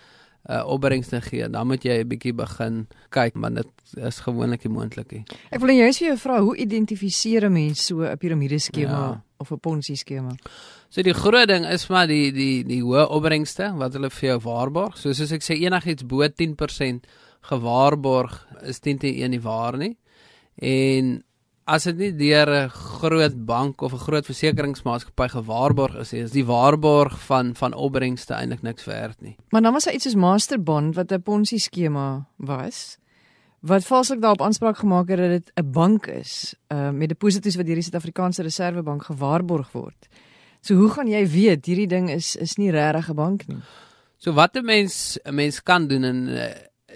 uh 0.49 0.63
opbrengste 0.65 1.19
gee, 1.21 1.45
dan 1.53 1.67
moet 1.67 1.83
jy 1.85 2.01
'n 2.01 2.07
bietjie 2.07 2.33
begin 2.33 2.87
kyk, 3.09 3.35
maar 3.35 3.53
dit 3.53 3.69
is 3.95 4.19
gewoonlik 4.19 4.63
nie 4.63 4.73
moontlik 4.73 5.11
nie. 5.11 5.23
Ek 5.51 5.59
wil 5.59 5.75
net 5.75 5.97
vir 5.97 6.07
jou 6.07 6.17
vra, 6.17 6.39
hoe 6.41 6.57
identifiseer 6.57 7.45
'n 7.45 7.53
mens 7.53 7.85
so 7.85 8.01
'n 8.01 8.17
piramideskema 8.17 8.89
ja. 8.89 9.23
of 9.37 9.51
'n 9.51 9.59
ponzi 9.59 9.95
skema? 9.95 10.35
So 10.89 11.01
die 11.01 11.13
groot 11.13 11.47
ding 11.47 11.65
is 11.65 11.87
maar 11.89 12.07
die 12.07 12.31
die 12.31 12.63
die 12.63 12.81
hoë 12.81 13.07
opbrengste 13.09 13.73
wat 13.77 13.93
hulle 13.93 14.09
vir 14.09 14.29
jou 14.29 14.39
waarborg. 14.39 14.97
So 14.97 15.13
soos 15.13 15.31
ek 15.31 15.43
sê 15.43 15.53
enigiets 15.61 16.03
bo 16.03 16.27
10% 16.27 17.05
gewaarborg 17.41 18.47
is 18.63 18.79
10 18.79 18.97
te 18.97 19.07
1 19.07 19.29
nie 19.29 19.41
waar 19.41 19.77
nie. 19.77 19.97
En 20.61 21.23
as 21.65 21.87
dit 21.89 21.97
nie 21.97 22.11
deur 22.13 22.49
'n 22.49 22.69
groot 22.69 23.45
bank 23.45 23.81
of 23.81 23.93
'n 23.93 24.05
groot 24.05 24.25
versekeringsmaatskappy 24.25 25.27
gewaarborg 25.27 25.95
is, 25.95 26.13
is 26.13 26.31
die 26.31 26.45
waarborg 26.45 27.19
van 27.25 27.55
van 27.55 27.73
opbrengste 27.73 28.33
eintlik 28.33 28.61
niks 28.61 28.85
werd 28.85 29.21
nie. 29.21 29.35
Maar 29.49 29.61
dan 29.61 29.73
was 29.73 29.83
daar 29.83 29.93
iets 29.93 30.03
soos 30.03 30.15
Masterbond 30.15 30.95
wat 30.95 31.11
'n 31.11 31.21
Ponzi 31.21 31.57
skema 31.57 32.27
was 32.37 32.97
wat 33.61 33.85
valslik 33.85 34.21
daarop 34.21 34.41
aanspraak 34.41 34.77
gemaak 34.77 35.07
het 35.09 35.17
dat 35.17 35.29
dit 35.29 35.51
'n 35.55 35.71
bank 35.71 36.07
is, 36.07 36.55
uh 36.67 36.89
met 36.89 37.09
deposito's 37.09 37.55
wat 37.55 37.65
deur 37.65 37.75
die 37.75 37.83
Suid-Afrikaanse 37.83 38.41
Reservebank 38.41 39.03
gewaarborg 39.03 39.71
word. 39.71 40.07
So 40.61 40.75
hoe 40.75 40.89
gaan 40.89 41.07
jy 41.07 41.27
weet 41.27 41.65
hierdie 41.65 41.87
ding 41.87 42.09
is 42.09 42.35
is 42.35 42.55
nie 42.57 42.71
regtig 42.71 43.09
'n 43.09 43.15
bank 43.15 43.47
nie? 43.47 43.61
So 44.17 44.33
wat 44.33 44.55
'n 44.55 44.65
mens 44.65 45.17
'n 45.25 45.35
mens 45.35 45.63
kan 45.63 45.87
doen 45.87 46.03
en 46.03 46.27
uh, 46.27 46.45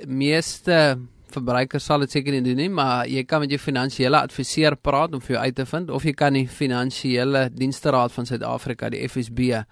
meeste 0.05 0.99
verbruikers 1.31 1.85
sal 1.85 1.99
dit 1.99 2.11
seker 2.11 2.31
nie 2.31 2.43
doen 2.45 2.57
nie, 2.57 2.69
maar 2.69 3.07
jy 3.07 3.23
kan 3.23 3.41
met 3.43 3.49
jou 3.49 3.59
finansiële 3.59 4.21
adviseur 4.21 4.75
praat 4.75 5.13
om 5.13 5.21
vir 5.21 5.35
jou 5.35 5.43
uit 5.43 5.55
te 5.55 5.65
vind 5.65 5.89
of 5.89 6.03
jy 6.03 6.13
kan 6.13 6.33
die 6.33 6.47
finansiële 6.47 7.49
diensteraad 7.55 8.11
van 8.11 8.25
Suid-Afrika, 8.25 8.89
die 8.89 9.07
FSB, 9.07 9.63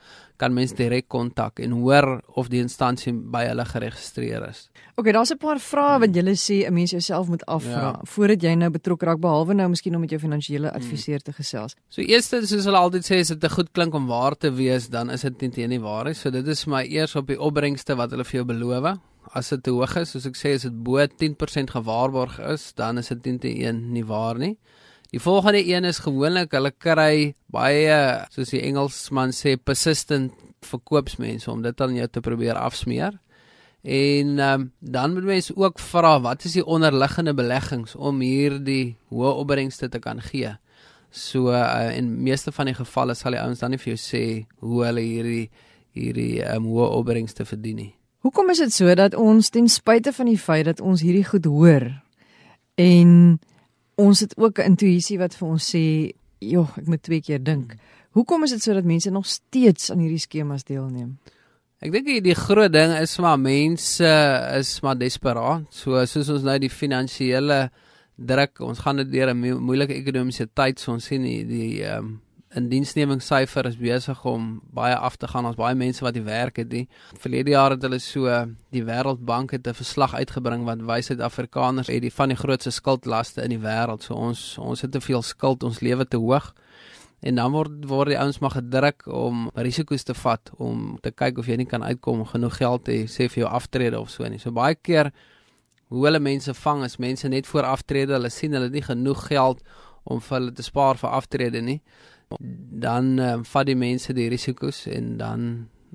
kan 0.42 0.54
mens 0.54 0.74
direk 0.76 1.08
kontak 1.08 1.62
en 1.64 1.76
hoor 1.78 2.18
of 2.40 2.50
die 2.52 2.62
instansie 2.64 3.14
by 3.14 3.46
hulle 3.48 3.66
geregistreer 3.70 4.48
is. 4.50 4.66
OK, 4.98 5.12
daar's 5.14 5.32
'n 5.32 5.38
paar 5.38 5.60
vrae 5.60 6.00
wat 6.00 6.16
jy 6.16 6.24
sê 6.36 6.68
'n 6.68 6.74
mens 6.74 6.92
jouself 6.92 7.28
moet 7.28 7.46
afvra 7.46 7.94
ja. 7.94 8.00
voordat 8.04 8.42
jy 8.42 8.56
nou 8.56 8.70
betrokke 8.70 9.06
raak 9.06 9.20
behalwe 9.20 9.54
nou 9.54 9.70
miskien 9.70 9.96
om 9.96 10.02
met 10.02 10.10
jou 10.10 10.20
finansiële 10.20 10.74
adviseur 10.74 11.20
te 11.20 11.34
gesels. 11.34 11.76
So 11.90 12.02
eerstens 12.02 12.50
soos 12.50 12.66
hulle 12.66 12.78
altyd 12.78 13.06
sê 13.06 13.20
as 13.20 13.28
dit 13.28 13.52
goed 13.52 13.72
klink 13.72 13.94
om 13.94 14.08
waar 14.08 14.36
te 14.36 14.52
wees, 14.52 14.90
dan 14.90 15.10
is 15.10 15.22
dit 15.22 15.58
nie 15.58 15.68
nie 15.68 15.80
waar 15.80 16.06
nie. 16.06 16.14
So 16.14 16.30
dit 16.30 16.48
is 16.48 16.66
my 16.66 16.84
eers 16.84 17.16
op 17.16 17.28
die 17.28 17.40
opbrengste 17.40 17.96
wat 17.96 18.12
hulle 18.12 18.24
vir 18.24 18.44
jou 18.44 18.46
beloof. 18.46 18.98
As 19.32 19.50
dit 19.50 19.64
te 19.64 19.72
hoog 19.72 19.96
is, 20.02 20.12
soos 20.14 20.28
ek 20.30 20.38
sê, 20.38 20.56
as 20.58 20.68
dit 20.68 20.80
bo 20.86 21.00
10% 21.00 21.74
gewaarborg 21.74 22.40
is, 22.52 22.72
dan 22.78 23.00
is 23.02 23.10
dit 23.14 23.44
nie 23.44 23.72
nie 23.72 24.06
waar 24.06 24.38
nie. 24.38 24.58
Die 25.14 25.22
volgende 25.22 25.62
een 25.66 25.86
is 25.86 26.00
gewoonlik 26.02 26.56
hulle 26.58 26.72
kry 26.72 27.36
baie 27.54 27.98
soos 28.34 28.50
die 28.50 28.64
Engelsman 28.66 29.30
sê 29.30 29.54
persistent 29.62 30.34
verkoopsmense 30.66 31.52
om 31.52 31.62
dit 31.62 31.82
aan 31.86 31.94
jou 32.00 32.08
te 32.10 32.24
probeer 32.26 32.58
afsmeer. 32.58 33.20
En 33.84 34.40
um, 34.40 34.72
dan 34.80 35.14
moet 35.14 35.28
mense 35.28 35.54
ook 35.56 35.80
vra 35.80 36.16
wat 36.22 36.46
is 36.50 36.56
die 36.58 36.66
onderliggende 36.66 37.36
beleggings 37.38 37.94
om 37.96 38.24
hierdie 38.26 38.96
hoë 39.12 39.36
opbrengste 39.44 39.90
te 39.90 40.02
kan 40.02 40.22
gee. 40.24 40.56
So 41.12 41.54
uh, 41.54 41.94
in 41.94 42.24
meeste 42.24 42.52
van 42.52 42.72
die 42.72 42.78
gevalle 42.80 43.14
sal 43.14 43.38
die 43.38 43.44
ouens 43.44 43.62
dan 43.62 43.76
nie 43.76 43.82
vir 43.84 43.94
jou 43.94 44.02
sê 44.02 44.24
hoe 44.66 44.86
hulle 44.88 45.04
hierdie 45.06 45.50
hierdie 45.94 46.42
um, 46.56 46.72
hoë 46.74 46.90
opbrengste 46.98 47.46
verdien 47.46 47.84
nie. 47.84 47.92
Hoekom 48.24 48.54
is 48.54 48.62
dit 48.64 48.72
so 48.72 48.94
dat 48.96 49.18
ons 49.20 49.50
ten 49.52 49.66
spyte 49.68 50.14
van 50.16 50.30
die 50.32 50.40
feit 50.40 50.64
dat 50.70 50.80
ons 50.80 51.02
hierdie 51.04 51.26
goed 51.28 51.44
hoor 51.52 51.90
en 52.80 53.10
ons 54.00 54.20
het 54.24 54.38
ook 54.40 54.60
'n 54.60 54.72
intuïsie 54.72 55.18
wat 55.20 55.36
vir 55.36 55.48
ons 55.48 55.76
sê, 55.76 56.14
"Joh, 56.40 56.70
ek 56.78 56.88
moet 56.88 57.04
twee 57.04 57.22
keer 57.22 57.44
dink." 57.44 57.76
Hoekom 58.12 58.44
is 58.44 58.52
dit 58.52 58.62
sodat 58.62 58.86
mense 58.86 59.10
nog 59.10 59.26
steeds 59.26 59.92
aan 59.92 60.00
hierdie 60.00 60.20
skemas 60.20 60.64
deelneem? 60.64 61.18
Ek 61.82 61.92
dink 61.92 62.24
die 62.24 62.36
groot 62.36 62.72
ding 62.72 62.94
is 62.94 63.18
maar 63.20 63.40
mense 63.40 64.08
is 64.58 64.82
maar 64.82 64.96
desperaat. 64.96 65.66
So 65.70 66.06
soos 66.06 66.30
ons 66.30 66.44
nou 66.44 66.60
die 66.60 66.70
finansiële 66.70 67.72
druk, 68.16 68.60
ons 68.60 68.80
gaan 68.80 68.96
dit 68.96 69.12
deur 69.12 69.34
'n 69.34 69.60
moeilike 69.60 69.94
ekonomiese 69.94 70.48
tyd, 70.54 70.80
so 70.80 70.94
ons 70.94 71.06
sien 71.06 71.24
die 71.24 71.44
die 71.46 71.84
ehm 71.84 71.98
um, 71.98 72.22
indiensnemingssyfer 72.58 73.68
is 73.70 73.78
besig 73.78 74.26
om 74.30 74.62
baie 74.74 74.96
af 74.96 75.16
te 75.18 75.28
gaan. 75.28 75.48
Ons 75.50 75.58
baie 75.60 75.76
mense 75.78 76.04
wat 76.06 76.16
die 76.16 76.26
werk 76.26 76.60
het. 76.62 76.70
Die 76.72 76.86
verlede 77.22 77.54
jaar 77.56 77.76
het 77.76 77.84
hulle 77.86 78.00
so 78.04 78.30
die 78.74 78.84
Wêreldbank 78.86 79.56
het 79.58 79.68
'n 79.68 79.74
verslag 79.74 80.14
uitgebring 80.14 80.66
wat 80.66 80.82
wys 80.82 81.08
dat 81.08 81.20
Afrikaners 81.20 81.88
het 81.88 82.02
die 82.02 82.14
van 82.14 82.30
die 82.30 82.38
grootste 82.38 82.72
skuldlaste 82.72 83.42
in 83.42 83.50
die 83.50 83.60
wêreld. 83.60 84.04
So 84.04 84.14
ons 84.14 84.58
ons 84.58 84.82
het 84.82 84.92
te 84.92 85.02
veel 85.02 85.22
skuld, 85.22 85.64
ons 85.64 85.80
lewe 85.80 86.06
te 86.08 86.18
hoog. 86.18 86.54
En 87.22 87.36
dan 87.36 87.52
word 87.52 87.86
word 87.86 88.08
die 88.08 88.20
ouens 88.20 88.40
maar 88.40 88.52
gedruk 88.52 89.08
om 89.08 89.50
risiko's 89.56 90.04
te 90.04 90.14
vat 90.14 90.52
om 90.58 90.98
te 91.02 91.12
kyk 91.12 91.38
of 91.38 91.48
jy 91.48 91.56
nie 91.56 91.66
kan 91.66 91.84
uitkom 91.84 92.26
genoeg 92.26 92.58
geld 92.58 92.84
te 92.86 93.06
sê 93.08 93.30
vir 93.30 93.44
jou 93.44 93.50
aftrede 93.50 94.00
of 94.00 94.10
so 94.10 94.28
nie. 94.28 94.40
So 94.40 94.52
baie 94.52 94.76
keer 94.76 95.12
hoe 95.88 96.06
hulle 96.06 96.20
mense 96.20 96.54
vang 96.54 96.84
is 96.84 96.98
mense 96.98 97.28
net 97.28 97.48
voor 97.48 97.64
aftrede, 97.64 98.14
hulle 98.14 98.30
sien 98.30 98.54
hulle 98.54 98.64
het 98.64 98.74
nie 98.74 98.82
genoeg 98.82 99.28
geld 99.28 99.62
om 100.04 100.20
vir 100.22 100.38
hulle 100.40 100.52
te 100.52 100.64
spaar 100.64 100.98
vir 100.98 101.10
aftrede 101.10 101.62
nie 101.62 101.82
dan 102.40 103.20
uh, 103.20 103.36
vat 103.44 103.66
die 103.66 103.76
mense 103.76 104.14
die 104.14 104.30
risiko's 104.30 104.86
en 104.88 105.18
dan 105.18 105.48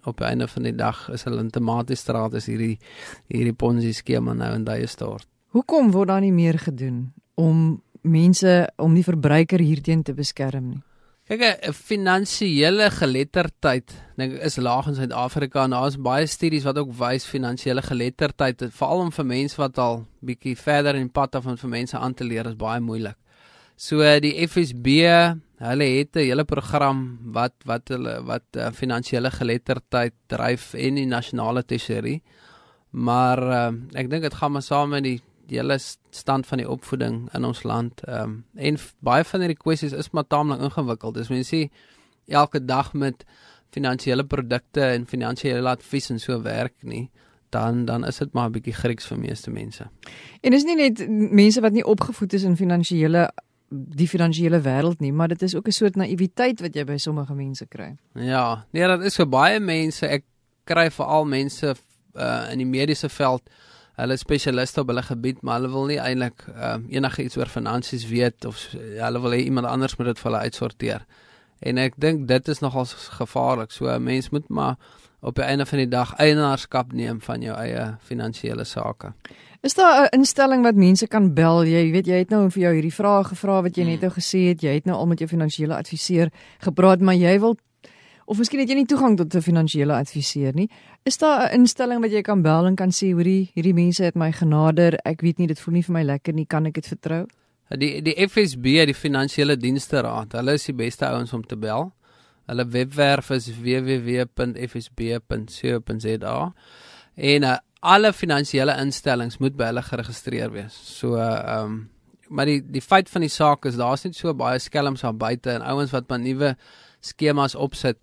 op 0.05 0.20
einde 0.20 0.48
van 0.48 0.62
die 0.62 0.74
dag 0.74 1.09
is 1.12 1.24
hulle 1.27 1.42
in 1.42 1.51
tomatiestraat 1.51 2.35
is 2.38 2.46
hierdie 2.46 2.79
hierdie 3.27 3.57
ponzi 3.57 3.92
skema 3.92 4.35
nou 4.35 4.55
in 4.55 4.64
daai 4.64 4.87
stort. 4.87 5.27
Hoekom 5.57 5.92
word 5.92 6.12
daar 6.12 6.24
nie 6.24 6.35
meer 6.35 6.59
gedoen 6.59 7.12
om 7.35 7.81
mense 8.03 8.68
om 8.77 8.94
die 8.94 9.05
verbruiker 9.05 9.61
hierteen 9.61 10.03
te 10.03 10.14
beskerm 10.14 10.68
nie? 10.74 10.83
Kyk, 11.29 11.42
'n 11.61 11.72
finansiële 11.77 12.90
geletterdheid 12.90 13.92
dink 14.16 14.38
is 14.40 14.57
laag 14.57 14.87
in 14.88 14.94
Suid-Afrika 14.94 15.64
en 15.64 15.74
daar's 15.77 15.98
baie 16.01 16.27
studies 16.27 16.64
wat 16.64 16.79
ook 16.79 16.94
wys 16.96 17.27
finansiële 17.29 17.83
geletterdheid 17.83 18.64
veral 18.72 19.01
om 19.01 19.12
vir 19.12 19.27
mense 19.27 19.57
wat 19.61 19.79
al 19.79 20.07
bietjie 20.24 20.57
verder 20.57 20.94
in 20.94 21.11
pad 21.11 21.35
af 21.35 21.46
om 21.46 21.57
vir 21.57 21.70
mense 21.70 21.98
aan 21.98 22.14
te 22.14 22.24
leer 22.24 22.46
is 22.46 22.57
baie 22.57 22.81
moeilik. 22.81 23.16
So 23.77 24.01
die 24.20 24.48
FSB, 24.48 24.88
hulle 25.59 25.85
het 25.85 26.16
'n 26.16 26.18
hele 26.18 26.44
program 26.44 27.18
wat 27.23 27.55
wat 27.64 27.88
hulle 27.88 28.23
wat 28.23 28.47
uh, 28.57 28.71
finansiële 28.71 29.31
geletterdheid 29.31 30.14
dryf 30.27 30.75
en 30.75 30.94
die 30.94 31.07
nasionale 31.07 31.64
tesourie. 31.64 32.23
Maar 32.90 33.42
uh, 33.42 33.73
ek 33.92 34.11
dink 34.11 34.23
dit 34.23 34.35
gaan 34.35 34.53
maar 34.53 34.62
saam 34.62 34.88
met 34.90 35.03
die 35.03 35.21
die 35.49 35.57
hele 35.57 35.79
stand 36.11 36.47
van 36.47 36.59
die 36.59 36.68
opvoeding 36.68 37.29
in 37.35 37.44
ons 37.44 37.62
land. 37.62 38.05
Ehm 38.05 38.23
um, 38.23 38.44
en 38.55 38.77
baie 39.01 39.25
van 39.25 39.40
hierdie 39.40 39.62
kwessies 39.62 39.92
is 39.92 40.11
maar 40.11 40.27
taamlik 40.27 40.61
ingewikkeld. 40.61 41.14
Dis 41.14 41.29
mense 41.29 41.68
elke 42.27 42.64
dag 42.64 42.92
met 42.92 43.25
finansiële 43.71 44.25
produkte 44.25 44.81
en 44.81 45.07
finansiële 45.07 45.68
advies 45.68 46.11
en 46.11 46.21
so 46.21 46.42
werk 46.42 46.75
nie 46.83 47.11
dan 47.49 47.85
dan 47.85 48.07
is 48.07 48.16
dit 48.16 48.33
maar 48.33 48.49
'n 48.49 48.53
bietjie 48.53 48.73
Grieks 48.75 49.07
vir 49.07 49.18
meeste 49.18 49.51
mense. 49.51 49.87
En 50.40 50.53
is 50.53 50.64
nie 50.64 50.77
net 50.77 51.09
mense 51.33 51.61
wat 51.61 51.73
nie 51.73 51.85
opgevoed 51.85 52.33
is 52.33 52.42
in 52.42 52.57
finansiële 52.57 53.31
die 53.69 54.09
finansiële 54.09 54.61
wêreld 54.65 55.01
nie, 55.05 55.13
maar 55.13 55.29
dit 55.29 55.43
is 55.43 55.55
ook 55.55 55.67
'n 55.67 55.73
soort 55.73 55.97
naïwiteit 55.97 56.61
wat 56.61 56.75
jy 56.75 56.85
by 56.85 56.97
sommige 56.97 57.35
mense 57.35 57.67
kry. 57.67 57.97
Ja, 58.13 58.65
nee, 58.71 58.87
dit 58.87 59.03
is 59.03 59.17
vir 59.17 59.29
baie 59.29 59.61
mense. 59.61 60.07
Ek 60.07 60.25
kry 60.65 60.91
veral 60.91 61.25
mense 61.25 61.75
uh 62.15 62.53
in 62.53 62.59
die 62.59 62.67
mediese 62.67 63.09
veld, 63.09 63.43
hulle 63.97 64.17
spesialiste 64.17 64.81
op 64.81 64.87
hulle 64.87 65.03
gebied, 65.03 65.43
maar 65.43 65.61
hulle 65.61 65.73
wil 65.73 65.87
nie 65.87 65.99
eintlik 65.99 66.45
uh 66.49 66.77
enige 66.89 67.23
iets 67.23 67.37
oor 67.37 67.47
finansies 67.47 68.07
weet 68.07 68.45
of 68.45 68.69
ja, 68.73 69.05
hulle 69.05 69.21
wil 69.21 69.31
hê 69.31 69.45
iemand 69.45 69.67
anders 69.67 69.97
moet 69.97 70.07
dit 70.07 70.19
vir 70.19 70.31
hulle 70.31 70.45
uitsorteer. 70.45 71.07
En 71.59 71.79
ek 71.79 71.95
dink 71.97 72.29
dit 72.29 72.49
is 72.49 72.61
nogal 72.61 72.87
gevaarlik. 73.21 73.71
So 73.71 73.89
'n 73.89 74.03
mens 74.03 74.31
moet 74.31 74.49
maar 74.49 74.77
op 75.21 75.35
die 75.35 75.45
einde 75.45 75.67
van 75.67 75.79
die 75.79 75.89
dag 75.89 76.15
eienaarskap 76.15 76.93
neem 76.93 77.21
van 77.21 77.43
jou 77.43 77.57
eie 77.57 77.97
finansiële 78.01 78.65
sake. 78.65 79.13
Is 79.61 79.75
daar 79.75 80.05
'n 80.05 80.18
instelling 80.18 80.62
wat 80.62 80.75
mense 80.75 81.07
kan 81.07 81.35
bel? 81.35 81.64
Jy 81.64 81.90
weet 81.90 82.07
jy 82.07 82.14
het 82.18 82.31
nou 82.31 82.51
vir 82.51 82.62
jou 82.62 82.73
hierdie 82.75 82.94
vrae 82.94 83.25
gevra 83.25 83.62
wat 83.62 83.77
jy 83.77 83.85
net 83.85 84.01
nou 84.01 84.11
gesê 84.11 84.49
het, 84.49 84.61
jy 84.62 84.75
het 84.75 84.85
nou 84.85 84.97
al 84.97 85.07
met 85.07 85.18
jou 85.18 85.29
finansiële 85.29 85.75
adviseur 85.75 86.31
gepraat, 86.59 87.01
maar 87.01 87.14
jy 87.14 87.40
wil 87.40 87.57
of 88.27 88.38
miskien 88.38 88.61
het 88.61 88.68
jy 88.68 88.75
nie 88.75 88.87
toegang 88.87 89.16
tot 89.16 89.35
'n 89.35 89.40
finansiële 89.40 89.92
adviseur 89.92 90.55
nie. 90.55 90.68
Is 91.05 91.18
daar 91.18 91.49
'n 91.49 91.53
instelling 91.61 92.01
wat 92.01 92.11
jy 92.11 92.23
kan 92.23 92.42
bel 92.42 92.66
en 92.66 92.77
kan 92.77 92.90
sê 92.90 93.12
hoorie, 93.12 93.51
hierdie 93.55 93.75
mense 93.75 94.05
het 94.05 94.14
my 94.14 94.33
genader, 94.33 94.99
ek 95.05 95.21
weet 95.21 95.38
nie 95.38 95.47
dit 95.47 95.61
voel 95.61 95.75
nie 95.75 95.83
vir 95.83 95.92
my 95.92 96.03
lekker 96.03 96.35
nie, 96.35 96.47
kan 96.47 96.66
ek 96.66 96.75
dit 96.75 96.87
vertrou? 96.87 97.27
Die 97.68 98.03
die 98.03 98.29
FSB, 98.29 98.62
die 98.87 98.94
Finansiële 98.94 99.57
Dienste 99.57 100.01
Raad, 100.01 100.33
hulle 100.33 100.53
is 100.53 100.64
die 100.64 100.75
beste 100.75 101.07
ouens 101.07 101.33
om 101.33 101.47
te 101.47 101.57
bel. 101.57 101.92
Hulle 102.47 102.68
webwerf 102.68 103.31
is 103.31 103.51
www.fsb.co.za. 103.61 104.55
En 107.14 107.42
uh, 107.42 107.57
alle 107.81 108.12
finansiële 108.12 108.75
instellings 108.83 109.38
moet 109.38 109.57
by 109.57 109.71
hulle 109.71 109.83
geregistreer 109.83 110.53
wees. 110.55 110.75
So 110.99 111.17
ehm 111.17 111.64
um, 111.64 111.79
maar 112.29 112.45
die 112.45 112.61
die 112.61 112.83
feit 112.85 113.09
van 113.09 113.23
die 113.25 113.33
saak 113.33 113.64
is 113.64 113.79
daar's 113.81 114.03
net 114.05 114.17
so 114.17 114.35
baie 114.37 114.59
skelms 114.61 115.05
aan 115.05 115.17
buite 115.17 115.51
en 115.51 115.62
ouens 115.64 115.95
wat 115.95 116.11
maar 116.11 116.21
nuwe 116.21 116.57
skemas 117.01 117.55
opsit 117.55 117.97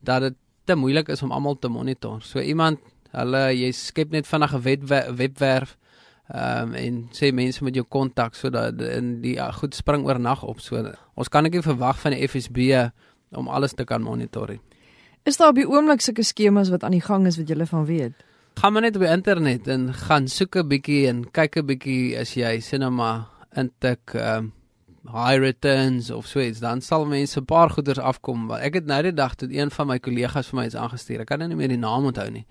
dat 0.00 0.22
dit 0.22 0.36
te 0.64 0.76
moeilik 0.78 1.08
is 1.08 1.22
om 1.22 1.32
almal 1.32 1.58
te 1.58 1.68
monitor. 1.68 2.20
So 2.22 2.38
iemand 2.38 2.78
hulle 3.10 3.40
jy 3.56 3.72
skep 3.72 4.10
net 4.10 4.26
vinnig 4.26 4.54
'n 4.54 4.62
web, 4.62 4.82
webwerf 5.16 5.76
ehm 6.28 6.68
um, 6.68 6.74
en 6.74 7.08
sê 7.12 7.32
mense 7.32 7.64
met 7.64 7.74
jou 7.74 7.84
kontak 7.84 8.34
sodat 8.34 8.80
in 8.80 9.20
die 9.20 9.36
uh, 9.36 9.52
goed 9.52 9.74
spring 9.74 10.06
oor 10.06 10.20
nag 10.20 10.42
op. 10.42 10.60
So 10.60 10.92
ons 11.14 11.28
kan 11.28 11.42
net 11.42 11.62
verwag 11.62 11.98
van 11.98 12.12
die 12.12 12.28
FSB 12.28 12.88
om 13.30 13.48
alles 13.48 13.72
te 13.72 13.84
kan 13.84 14.02
monitor. 14.02 14.58
Is 15.24 15.36
daar 15.36 15.48
op 15.48 15.54
die 15.54 15.68
oomblik 15.68 16.00
sulke 16.00 16.22
skemas 16.22 16.68
wat 16.68 16.84
aan 16.84 16.90
die 16.90 17.00
gang 17.00 17.26
is 17.26 17.36
wat 17.36 17.48
jy 17.48 17.66
van 17.66 17.84
weet? 17.84 18.12
Gaan 18.54 18.72
maar 18.72 18.82
net 18.82 18.96
op 18.96 19.02
die 19.02 19.10
internet 19.10 19.68
en 19.68 19.92
gaan 19.94 20.28
soek 20.28 20.56
'n 20.56 20.68
bietjie 20.68 21.08
en 21.08 21.30
kyk 21.30 21.56
'n 21.56 21.66
bietjie 21.66 22.18
as 22.18 22.34
jy 22.34 22.60
maar 22.90 23.28
intik 23.56 24.14
um 24.14 24.52
high 25.04 25.38
returns 25.38 26.10
of 26.10 26.26
so 26.26 26.40
iets 26.40 26.60
dan 26.60 26.80
sal 26.80 27.04
mense 27.06 27.40
'n 27.40 27.44
paar 27.44 27.70
goeders 27.70 27.98
afkom. 27.98 28.50
Ek 28.50 28.74
het 28.74 28.86
nou 28.86 29.02
die 29.02 29.12
dag 29.12 29.34
tot 29.34 29.50
een 29.50 29.70
van 29.70 29.86
my 29.86 29.98
kollegas 29.98 30.48
vir 30.48 30.56
my 30.56 30.64
iets 30.66 30.76
aangestuur. 30.76 31.20
Ek 31.20 31.26
kan 31.26 31.38
nou 31.38 31.48
nie 31.48 31.56
meer 31.56 31.68
die 31.68 31.78
naam 31.78 32.04
onthou 32.04 32.30
nie. 32.30 32.46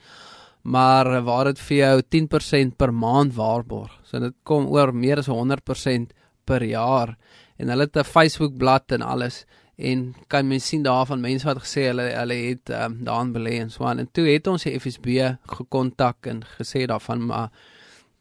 Maar 0.64 1.24
waar 1.24 1.46
dit 1.46 1.60
vir 1.60 1.78
jou 1.78 2.02
10% 2.02 2.78
per 2.78 2.94
maand 2.94 3.34
waarborg. 3.34 3.92
So 4.04 4.20
dit 4.20 4.34
kom 4.44 4.68
oor 4.68 4.94
meer 4.94 5.18
as 5.18 5.28
100% 5.28 6.14
per 6.46 6.64
jaar 6.64 7.18
en 7.58 7.70
hulle 7.70 7.84
het 7.84 7.98
'n 7.98 8.04
Facebook 8.04 8.58
bladsy 8.58 8.94
en 8.96 9.02
alles 9.02 9.46
en 9.76 10.16
kan 10.28 10.48
mens 10.48 10.68
sien 10.68 10.84
daarvan 10.84 11.22
mense 11.22 11.48
wat 11.48 11.62
gesê 11.64 11.88
hulle 11.90 12.08
hulle 12.14 12.38
het 12.46 12.70
um, 12.70 12.98
daarin 13.06 13.34
belê 13.34 13.60
en 13.60 13.70
so 13.70 13.86
aan 13.86 14.00
en 14.00 14.10
toe 14.12 14.28
het 14.28 14.48
ons 14.48 14.64
die 14.64 14.80
FSB 14.80 15.36
gekontak 15.58 16.28
en 16.28 16.44
gesê 16.58 16.86
daarvan 16.86 17.26
maar 17.26 17.50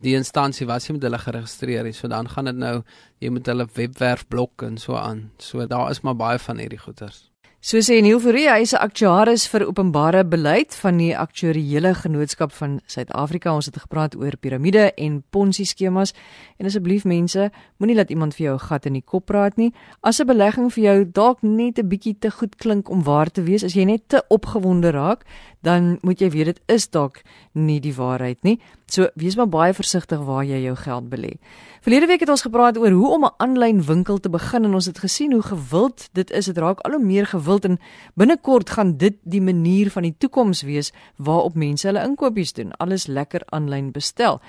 die 0.01 0.17
instansie 0.17 0.67
was 0.67 0.89
nie 0.89 0.97
met 0.97 1.07
hulle 1.09 1.19
geregistreer 1.21 1.85
nie. 1.85 1.93
So 1.97 2.09
dan 2.09 2.29
gaan 2.29 2.49
dit 2.51 2.57
nou 2.57 2.77
jy 3.21 3.33
moet 3.33 3.49
hulle 3.53 3.69
webwerf 3.77 4.27
blok 4.29 4.65
en 4.65 4.79
so 4.81 4.97
aan. 4.97 5.31
So 5.39 5.67
daar 5.67 5.91
is 5.91 6.01
maar 6.01 6.17
baie 6.17 6.39
van 6.39 6.63
hierdie 6.63 6.81
goeters. 6.81 7.30
So 7.62 7.77
sê 7.85 7.99
Neil 8.01 8.16
Fourie, 8.16 8.49
hy 8.49 8.62
is 8.64 8.73
'n 8.73 8.81
aktuaris 8.81 9.44
vir 9.53 9.66
openbare 9.68 10.25
beleid 10.25 10.75
van 10.81 10.96
die 10.96 11.12
Aktuariële 11.12 11.94
Genootskap 11.94 12.53
van 12.53 12.81
Suid-Afrika. 12.87 13.53
Ons 13.53 13.66
het 13.66 13.77
gepraat 13.77 14.16
oor 14.16 14.33
piramide 14.40 14.94
en 14.96 15.23
Ponzi 15.31 15.64
skemas. 15.64 16.14
En 16.57 16.66
asseblief 16.66 17.05
mense, 17.05 17.51
moenie 17.77 17.96
laat 17.96 18.11
iemand 18.11 18.35
vir 18.35 18.46
jou 18.46 18.59
gat 18.59 18.87
in 18.87 18.92
die 18.92 19.05
kop 19.05 19.27
praat 19.27 19.57
nie. 19.57 19.75
As 20.01 20.20
'n 20.20 20.27
belegging 20.27 20.73
vir 20.73 20.85
jou 20.85 21.11
dalk 21.12 21.42
net 21.42 21.79
'n 21.79 21.88
bietjie 21.88 22.18
te 22.18 22.31
goed 22.31 22.57
klink 22.57 22.88
om 22.88 23.03
waar 23.03 23.31
te 23.31 23.42
wees, 23.42 23.62
as 23.62 23.75
jy 23.75 23.85
net 23.85 24.09
te 24.09 24.25
opgewonde 24.31 24.90
raak, 24.90 25.25
dan 25.62 25.99
moet 26.03 26.20
jy 26.20 26.31
weet 26.31 26.44
dit 26.44 26.61
is 26.66 26.88
dalk 26.88 27.20
nie 27.53 27.81
die 27.81 27.94
waarheid 27.94 28.42
nie. 28.42 28.59
So 28.90 29.09
wees 29.14 29.37
maar 29.37 29.49
baie 29.51 29.75
versigtig 29.75 30.23
waar 30.27 30.44
jy 30.44 30.62
jou 30.64 30.75
geld 30.77 31.11
belê. 31.11 31.37
Verlede 31.81 32.07
week 32.11 32.20
het 32.20 32.33
ons 32.33 32.42
gepraat 32.44 32.79
oor 32.79 32.90
hoe 32.90 33.11
om 33.14 33.25
'n 33.25 33.35
aanlyn 33.38 33.83
winkel 33.83 34.18
te 34.18 34.29
begin 34.29 34.64
en 34.64 34.75
ons 34.75 34.87
het 34.87 34.99
gesien 34.99 35.33
hoe 35.33 35.42
gewild 35.42 36.09
dit 36.12 36.31
is. 36.31 36.44
Dit 36.44 36.59
raak 36.59 36.81
al 36.81 36.92
hoe 36.92 37.05
meer 37.05 37.27
gewild 37.27 37.64
en 37.64 37.79
binnekort 38.14 38.70
gaan 38.70 38.96
dit 38.96 39.14
die 39.23 39.40
manier 39.40 39.90
van 39.90 40.03
die 40.03 40.14
toekoms 40.18 40.62
wees 40.62 40.92
waarop 41.16 41.55
mense 41.55 41.87
hulle 41.87 42.05
inkopies 42.05 42.53
doen. 42.53 42.73
Alles 42.73 43.07
lekker 43.07 43.42
aanlyn 43.46 43.92
bestel. 43.92 44.40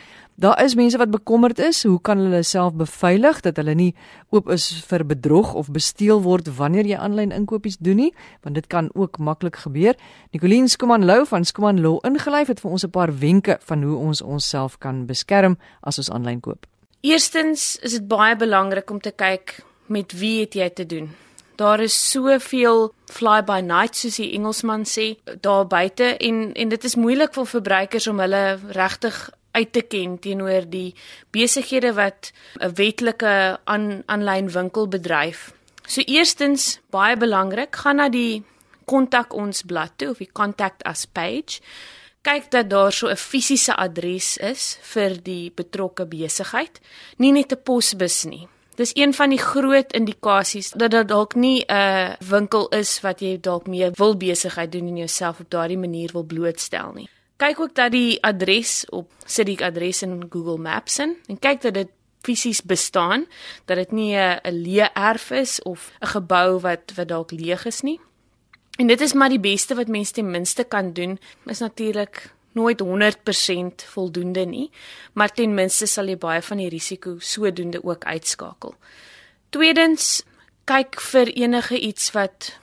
Daar 0.41 0.63
is 0.63 0.73
mense 0.75 0.97
wat 0.97 1.11
bekommerd 1.11 1.59
is, 1.59 1.83
hoe 1.83 2.01
kan 2.01 2.17
hulle 2.17 2.43
self 2.43 2.73
beveilig 2.73 3.43
dat 3.45 3.59
hulle 3.61 3.75
nie 3.77 3.91
oop 4.33 4.47
is 4.49 4.63
vir 4.89 5.03
bedrog 5.05 5.51
of 5.53 5.67
gesteel 5.69 6.23
word 6.25 6.47
wanneer 6.57 6.87
jy 6.89 6.97
aanlyn 6.97 7.33
inkopies 7.35 7.77
doen 7.77 7.99
nie, 8.01 8.07
want 8.41 8.57
dit 8.57 8.65
kan 8.67 8.87
ook 8.97 9.19
maklik 9.21 9.59
gebeur. 9.61 9.93
Nicoline 10.33 10.65
Skuman 10.67 11.05
Lou 11.05 11.19
van 11.29 11.45
Skuman 11.45 11.81
Law 11.83 11.99
ingelyf 12.09 12.49
het 12.49 12.63
vir 12.63 12.71
ons 12.71 12.85
'n 12.85 12.89
paar 12.89 13.13
wenke 13.19 13.59
van 13.61 13.83
hoe 13.83 13.97
ons 13.97 14.21
onsself 14.21 14.79
kan 14.79 15.05
beskerm 15.05 15.57
as 15.81 15.97
ons 15.97 16.09
aanlyn 16.09 16.39
koop. 16.39 16.65
Eerstens 17.01 17.77
is 17.77 17.91
dit 17.91 18.07
baie 18.07 18.35
belangrik 18.35 18.89
om 18.89 18.99
te 18.99 19.11
kyk 19.11 19.61
met 19.85 20.11
wie 20.11 20.39
het 20.39 20.53
jy 20.53 20.69
te 20.69 20.85
doen. 20.85 21.09
Daar 21.55 21.79
is 21.79 22.09
soveel 22.11 22.93
fly 23.05 23.43
by 23.43 23.59
night 23.59 23.95
soos 23.95 24.15
die 24.15 24.33
Engelsman 24.33 24.85
sê 24.85 25.17
daar 25.41 25.67
buite 25.67 26.17
en 26.17 26.53
en 26.53 26.69
dit 26.69 26.83
is 26.83 26.95
moeilik 26.95 27.33
vir 27.33 27.45
verbruikers 27.45 28.07
om 28.07 28.19
hulle 28.19 28.59
regtig 28.71 29.29
uit 29.51 29.71
te 29.73 29.81
ken 29.81 30.19
teenoor 30.19 30.67
die 30.69 30.93
besighede 31.31 31.93
wat 31.93 32.31
'n 32.59 32.73
wetlike 32.75 33.59
aanlyn 33.63 34.51
winkel 34.51 34.87
bedryf. 34.87 35.53
So 35.87 36.01
eerstens, 36.01 36.79
baie 36.89 37.17
belangrik, 37.17 37.75
gaan 37.75 37.95
na 37.95 38.09
die 38.09 38.43
kontak 38.85 39.33
ons 39.33 39.61
blad 39.61 39.91
toe 39.95 40.09
of 40.09 40.17
die 40.17 40.31
contact 40.31 40.85
us 40.87 41.05
page. 41.05 41.59
Kyk 42.21 42.51
dat 42.51 42.69
daar 42.69 42.91
so 42.91 43.07
'n 43.07 43.15
fisiese 43.15 43.75
adres 43.75 44.37
is 44.37 44.77
vir 44.81 45.21
die 45.23 45.51
betrokke 45.55 46.05
besigheid, 46.05 46.79
nie 47.17 47.31
net 47.31 47.51
'n 47.51 47.63
posbus 47.63 48.23
nie. 48.23 48.47
Dis 48.75 48.91
een 48.93 49.13
van 49.13 49.29
die 49.29 49.39
groot 49.39 49.91
indikasies 49.93 50.71
dat 50.71 50.91
dit 50.91 51.07
dalk 51.07 51.35
nie 51.35 51.65
'n 51.67 52.15
winkel 52.19 52.69
is 52.69 53.01
wat 53.01 53.19
jy 53.19 53.39
dalk 53.39 53.67
mee 53.67 53.91
wil 53.91 54.15
besigheid 54.17 54.71
doen 54.71 54.87
en 54.87 54.97
jouself 54.97 55.39
op 55.39 55.49
daardie 55.49 55.77
manier 55.77 56.09
wil 56.13 56.23
blootstel 56.23 56.91
nie 56.93 57.09
kyk 57.41 57.59
ook 57.59 57.73
dat 57.75 57.93
die 57.93 58.19
adres 58.23 58.83
op 58.93 59.09
sit 59.25 59.49
die 59.49 59.57
adres 59.65 60.03
in 60.05 60.19
Google 60.29 60.59
Maps 60.61 60.99
in 61.01 61.15
en 61.31 61.39
kyk 61.41 61.65
dat 61.65 61.79
dit 61.79 61.89
fisies 62.21 62.61
bestaan, 62.61 63.25
dat 63.65 63.79
dit 63.81 63.91
nie 63.91 64.15
'n 64.15 64.39
leë 64.45 64.93
erf 64.93 65.31
is 65.31 65.61
of 65.61 65.91
'n 66.01 66.07
gebou 66.13 66.59
wat 66.59 66.93
wat 66.95 67.07
dalk 67.07 67.31
leeg 67.31 67.65
is 67.65 67.81
nie. 67.81 67.99
En 68.77 68.87
dit 68.87 69.01
is 69.01 69.13
maar 69.13 69.29
die 69.29 69.39
beste 69.39 69.75
wat 69.75 69.87
mense 69.87 70.13
ten 70.13 70.31
minste 70.31 70.63
kan 70.63 70.93
doen, 70.93 71.19
is 71.45 71.59
natuurlik 71.59 72.33
nooit 72.51 72.79
100% 72.79 73.83
voldoende 73.83 74.45
nie, 74.45 74.71
maar 75.13 75.33
ten 75.33 75.53
minste 75.53 75.85
sal 75.85 76.05
jy 76.05 76.17
baie 76.17 76.41
van 76.41 76.57
die 76.57 76.69
risiko 76.69 77.15
sodoende 77.19 77.83
ook 77.83 78.03
uitskakel. 78.03 78.75
Tweedens, 79.49 80.23
kyk 80.63 81.01
vir 81.01 81.27
enige 81.27 81.79
iets 81.79 82.11
wat 82.11 82.59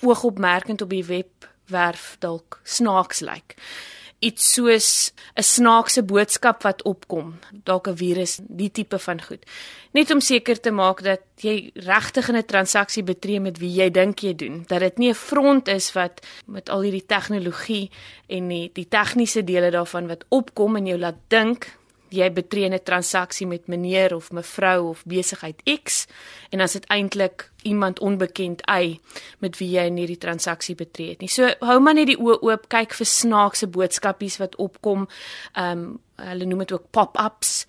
oogopmerkend 0.00 0.82
op 0.82 0.90
die 0.90 1.04
webwerf 1.04 2.16
dalk 2.18 2.60
snaaks 2.64 3.20
lyk. 3.20 3.54
Like 3.56 3.99
iets 4.20 4.52
soos 4.52 5.12
'n 5.34 5.42
snaakse 5.42 6.02
boodskap 6.02 6.62
wat 6.62 6.82
opkom, 6.82 7.38
dalk 7.64 7.88
'n 7.88 7.96
virus, 7.96 8.40
die 8.42 8.70
tipe 8.70 8.98
van 8.98 9.22
goed. 9.22 9.44
Net 9.92 10.10
om 10.10 10.20
seker 10.20 10.60
te 10.60 10.70
maak 10.70 11.02
dat 11.02 11.20
jy 11.36 11.70
regtig 11.74 12.28
in 12.28 12.36
'n 12.36 12.44
transaksie 12.44 13.02
betree 13.02 13.40
met 13.40 13.58
wie 13.58 13.74
jy 13.74 13.90
dink 13.90 14.18
jy 14.20 14.34
doen, 14.34 14.64
dat 14.66 14.80
dit 14.80 14.98
nie 14.98 15.10
'n 15.10 15.14
front 15.14 15.68
is 15.68 15.92
wat 15.92 16.26
met 16.46 16.68
al 16.68 16.82
hierdie 16.82 17.06
tegnologie 17.06 17.90
en 18.28 18.48
die, 18.48 18.70
die 18.72 18.88
tegniese 18.88 19.44
dele 19.44 19.70
daarvan 19.70 20.06
wat 20.06 20.24
opkom 20.28 20.76
en 20.76 20.86
jou 20.86 20.98
laat 20.98 21.18
dink 21.28 21.79
jy 22.10 22.28
betree 22.32 22.68
'n 22.68 22.78
transaksie 22.82 23.46
met 23.46 23.66
meneer 23.66 24.14
of 24.14 24.30
mevrou 24.32 24.88
of 24.88 25.02
besigheid 25.04 25.62
X 25.82 26.06
en 26.50 26.60
as 26.60 26.72
dit 26.72 26.86
eintlik 26.86 27.50
iemand 27.62 28.00
onbekend 28.00 28.62
y 28.68 29.00
met 29.38 29.58
wie 29.58 29.70
jy 29.70 29.86
in 29.86 29.96
hierdie 29.96 30.18
transaksie 30.18 30.74
betree 30.74 31.08
het 31.08 31.20
nie. 31.20 31.28
So 31.28 31.48
hou 31.60 31.80
maar 31.80 31.94
net 31.94 32.06
die 32.06 32.18
oë 32.18 32.42
oop, 32.42 32.68
kyk 32.68 32.94
vir 32.94 33.06
snaakse 33.06 33.66
boodskapies 33.66 34.36
wat 34.36 34.56
opkom. 34.56 35.08
Ehm 35.54 35.78
um, 35.78 36.00
hulle 36.20 36.44
noem 36.44 36.58
dit 36.58 36.72
ook 36.72 36.90
pop-ups. 36.90 37.66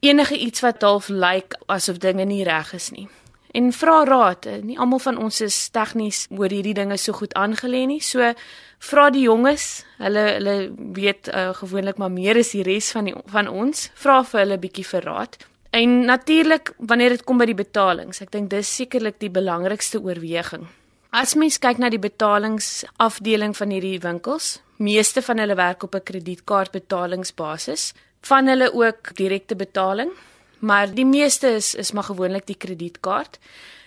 Enige 0.00 0.38
iets 0.38 0.60
wat 0.60 0.82
half 0.82 1.08
lyk 1.08 1.20
like 1.20 1.58
asof 1.66 1.98
dinge 1.98 2.24
nie 2.24 2.44
reg 2.44 2.72
is 2.74 2.90
nie 2.90 3.08
en 3.52 3.72
vra 3.72 4.02
raad. 4.04 4.48
Nie 4.64 4.78
almal 4.78 5.00
van 5.04 5.18
ons 5.20 5.40
is 5.44 5.56
tegnies 5.74 6.26
oor 6.30 6.52
hierdie 6.52 6.74
dinge 6.76 6.96
so 6.98 7.12
goed 7.12 7.34
aangelê 7.38 7.84
nie. 7.86 8.00
So 8.00 8.32
vra 8.82 9.08
die 9.14 9.26
jonges, 9.26 9.84
hulle 10.02 10.26
hulle 10.38 10.56
weet 10.96 11.28
uh, 11.28 11.50
gewoonlik 11.60 12.00
maar 12.00 12.12
meer 12.12 12.40
as 12.40 12.52
die 12.56 12.64
res 12.66 12.92
van 12.96 13.10
die 13.10 13.16
van 13.32 13.48
ons. 13.48 13.90
Vra 13.94 14.22
vir 14.24 14.40
hulle 14.40 14.56
'n 14.56 14.64
bietjie 14.66 14.86
vir 14.86 15.02
raad. 15.02 15.38
En 15.72 16.04
natuurlik 16.04 16.74
wanneer 16.78 17.16
dit 17.16 17.24
kom 17.24 17.38
by 17.38 17.46
die 17.46 17.56
betalings, 17.56 18.20
ek 18.20 18.30
dink 18.30 18.50
dis 18.50 18.76
sekerlik 18.76 19.18
die 19.18 19.30
belangrikste 19.30 20.02
oorweging. 20.02 20.66
As 21.12 21.34
mens 21.34 21.58
kyk 21.58 21.78
na 21.78 21.88
die 21.88 22.00
betalingsafdeling 22.00 23.56
van 23.56 23.70
hierdie 23.70 24.00
winkels, 24.00 24.60
meeste 24.76 25.22
van 25.22 25.38
hulle 25.38 25.54
werk 25.54 25.82
op 25.82 25.94
'n 25.94 26.02
kredietkaart 26.04 26.72
betalingsbasis, 26.72 27.94
van 28.22 28.46
hulle 28.46 28.72
ook 28.72 29.16
direkte 29.16 29.56
betaling 29.56 30.10
maar 30.62 30.94
die 30.94 31.06
meeste 31.06 31.48
is 31.58 31.74
is 31.74 31.92
maar 31.92 32.06
gewoonlik 32.06 32.46
die 32.46 32.56
kredietkaart. 32.56 33.38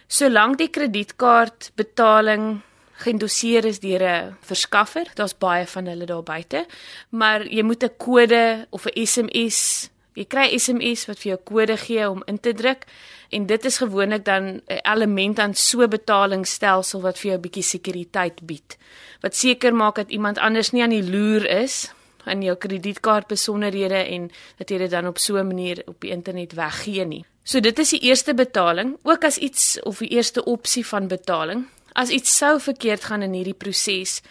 Solank 0.07 0.57
die 0.59 0.69
kredietkaart 0.69 1.71
betaling 1.79 2.61
geïndoseer 3.03 3.65
is 3.65 3.79
deur 3.79 4.03
'n 4.03 4.35
verskaffer, 4.41 5.07
daar's 5.15 5.37
baie 5.37 5.65
van 5.67 5.85
hulle 5.85 6.05
daar 6.05 6.23
buite, 6.23 6.65
maar 7.09 7.47
jy 7.47 7.63
moet 7.63 7.83
'n 7.83 7.97
kode 7.97 8.67
of 8.69 8.85
'n 8.85 9.05
SMS, 9.05 9.89
jy 10.13 10.25
kry 10.25 10.57
SMS 10.57 11.05
wat 11.05 11.19
vir 11.19 11.31
jou 11.31 11.39
kode 11.43 11.77
gee 11.77 12.09
om 12.09 12.23
in 12.25 12.39
te 12.39 12.53
druk 12.53 12.85
en 13.29 13.45
dit 13.45 13.65
is 13.65 13.77
gewoonlik 13.77 14.25
dan 14.25 14.43
'n 14.43 14.61
element 14.83 15.39
aan 15.39 15.53
so 15.53 15.87
betalingsstelsel 15.87 17.01
wat 17.01 17.19
vir 17.19 17.29
jou 17.29 17.37
'n 17.37 17.41
bietjie 17.41 17.63
sekuriteit 17.63 18.45
bied. 18.45 18.77
Wat 19.21 19.35
seker 19.35 19.75
maak 19.75 19.95
dat 19.95 20.09
iemand 20.09 20.37
anders 20.37 20.71
nie 20.71 20.83
aan 20.83 20.89
die 20.89 21.11
loer 21.11 21.45
is 21.45 21.91
in 22.25 22.41
jou 22.41 22.55
kredietkaart 22.55 23.27
besonderhede 23.27 24.01
en 24.05 24.31
dat 24.57 24.69
jy 24.69 24.77
dit 24.77 24.91
dan 24.91 25.07
op 25.07 25.17
so 25.17 25.37
'n 25.37 25.47
manier 25.47 25.83
op 25.85 26.01
die 26.01 26.11
internet 26.11 26.53
weggee 26.53 27.05
nie. 27.05 27.25
So 27.43 27.59
dit 27.59 27.79
is 27.79 27.89
die 27.89 27.99
eerste 27.99 28.33
betaling, 28.33 28.97
ook 29.03 29.23
as 29.23 29.37
iets 29.37 29.79
of 29.81 29.97
die 29.97 30.09
eerste 30.09 30.43
opsie 30.43 30.85
van 30.85 31.07
betaling. 31.07 31.67
As 31.93 32.09
iets 32.09 32.37
sou 32.37 32.59
verkeerd 32.59 33.03
gaan 33.03 33.21
in 33.21 33.33
hierdie 33.33 33.53
proses, 33.53 34.21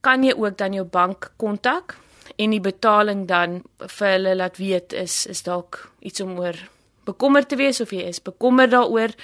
kan 0.00 0.24
jy 0.24 0.34
ook 0.34 0.58
dan 0.58 0.72
jou 0.72 0.84
bank 0.84 1.32
kontak 1.36 1.96
en 2.36 2.50
die 2.50 2.60
betaling 2.60 3.26
dan 3.28 3.62
vir 3.78 4.08
hulle 4.08 4.34
laat 4.34 4.56
weet 4.56 4.92
is 4.92 5.26
is 5.26 5.42
dalk 5.42 5.92
iets 6.00 6.20
om 6.20 6.38
oor 6.38 6.56
bekommerd 7.04 7.48
te 7.48 7.56
wees 7.56 7.80
of 7.80 7.92
jy 7.92 8.06
is 8.08 8.22
bekommerd 8.22 8.70
daaroor 8.70 9.14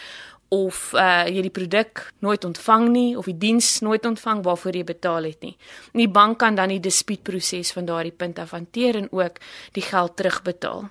of 0.49 0.93
uh 0.97 1.27
jy 1.29 1.43
die 1.45 1.53
produk 1.53 2.07
nooit 2.25 2.45
ontvang 2.45 2.89
nie 2.93 3.17
of 3.19 3.29
die 3.29 3.37
diens 3.39 3.81
nooit 3.85 4.07
ontvang 4.07 4.43
waarvoor 4.45 4.77
jy 4.77 4.85
betaal 4.85 5.29
het 5.29 5.43
nie. 5.45 5.57
En 5.93 6.01
die 6.01 6.09
bank 6.09 6.39
kan 6.39 6.57
dan 6.57 6.73
die 6.73 6.81
dispuutproses 6.81 7.73
van 7.77 7.89
daardie 7.89 8.15
punt 8.17 8.39
af 8.39 8.55
hanteer 8.57 8.97
en 8.97 9.09
ook 9.13 9.41
die 9.77 9.85
geld 9.85 10.17
terugbetaal. 10.17 10.89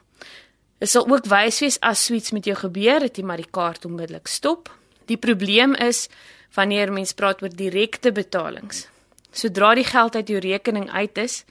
Dit 0.78 0.90
sal 0.90 1.08
ook 1.10 1.26
wys 1.26 1.60
wees 1.64 1.80
as 1.82 2.06
suits 2.06 2.32
met 2.32 2.46
jou 2.46 2.56
gebeur 2.58 3.02
dat 3.02 3.18
jy 3.18 3.26
maar 3.26 3.42
die 3.42 3.50
kaart 3.50 3.86
onmiddellik 3.86 4.28
stop. 4.30 4.70
Die 5.10 5.18
probleem 5.18 5.74
is 5.74 6.06
wanneer 6.54 6.92
mens 6.94 7.16
praat 7.18 7.42
oor 7.42 7.50
direkte 7.50 8.12
betalings. 8.12 8.86
Sodra 9.32 9.74
die 9.76 9.86
geld 9.88 10.16
uit 10.16 10.30
jou 10.30 10.40
rekening 10.42 10.90
uit 10.90 11.18
is, 11.18 11.44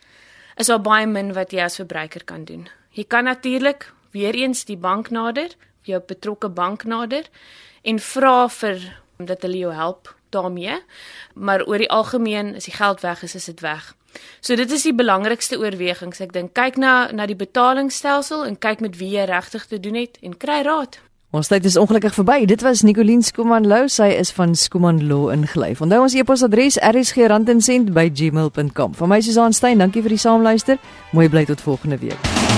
is 0.57 0.71
daar 0.71 0.83
baie 0.83 1.07
min 1.07 1.35
wat 1.35 1.53
jy 1.53 1.65
as 1.67 1.79
verbruiker 1.81 2.25
kan 2.25 2.45
doen. 2.45 2.69
Jy 2.97 3.05
kan 3.05 3.27
natuurlik 3.29 3.91
weer 4.15 4.35
eens 4.35 4.65
die 4.65 4.79
bank 4.79 5.11
nader, 5.11 5.51
jou 5.87 6.01
betrokke 6.07 6.49
bank 6.49 6.85
nader 6.85 7.29
en 7.83 8.01
vra 8.03 8.49
vir 8.49 8.83
dat 9.17 9.47
hulle 9.47 9.63
jou 9.65 9.73
help 9.73 10.13
daarmee. 10.35 10.81
Maar 11.35 11.65
oor 11.65 11.79
die 11.79 11.91
algemeen 11.91 12.57
as 12.57 12.65
die 12.65 12.75
geld 12.75 13.01
weg 13.01 13.23
is, 13.23 13.35
is 13.35 13.45
dit 13.45 13.61
weg. 13.61 13.95
So 14.41 14.57
dit 14.57 14.71
is 14.71 14.83
die 14.83 14.95
belangrikste 14.95 15.59
oorwegings. 15.61 16.21
Ek 16.25 16.33
dink 16.33 16.55
kyk 16.57 16.79
na 16.81 17.11
na 17.13 17.27
die 17.29 17.37
betalingsstelsel 17.37 18.47
en 18.47 18.59
kyk 18.59 18.81
met 18.85 18.97
wie 19.01 19.13
jy 19.17 19.27
regtig 19.29 19.67
te 19.67 19.81
doen 19.81 19.95
het 20.01 20.19
en 20.23 20.37
kry 20.37 20.63
raad. 20.67 21.01
Ons 21.37 21.51
tyd 21.51 21.67
is 21.69 21.77
ongelukkig 21.77 22.15
verby. 22.17 22.47
Dit 22.49 22.63
was 22.65 22.81
Nicoline 22.87 23.23
Skuman 23.23 23.67
Lou. 23.69 23.89
Sy 23.93 24.09
is 24.17 24.33
van 24.33 24.55
Skuman 24.57 25.05
Law 25.09 25.29
ingelyf. 25.35 25.81
Onthou 25.85 26.01
ons 26.07 26.15
e-posadres 26.15 26.79
rsg@gmail.com. 26.81 28.95
Vir 28.95 29.09
my 29.09 29.21
Susan 29.21 29.53
Stein, 29.53 29.79
dankie 29.79 30.03
vir 30.03 30.11
die 30.17 30.23
saamluister. 30.23 30.79
Mooi 31.13 31.29
bly 31.29 31.45
tot 31.45 31.61
volgende 31.61 31.99
week. 31.99 32.56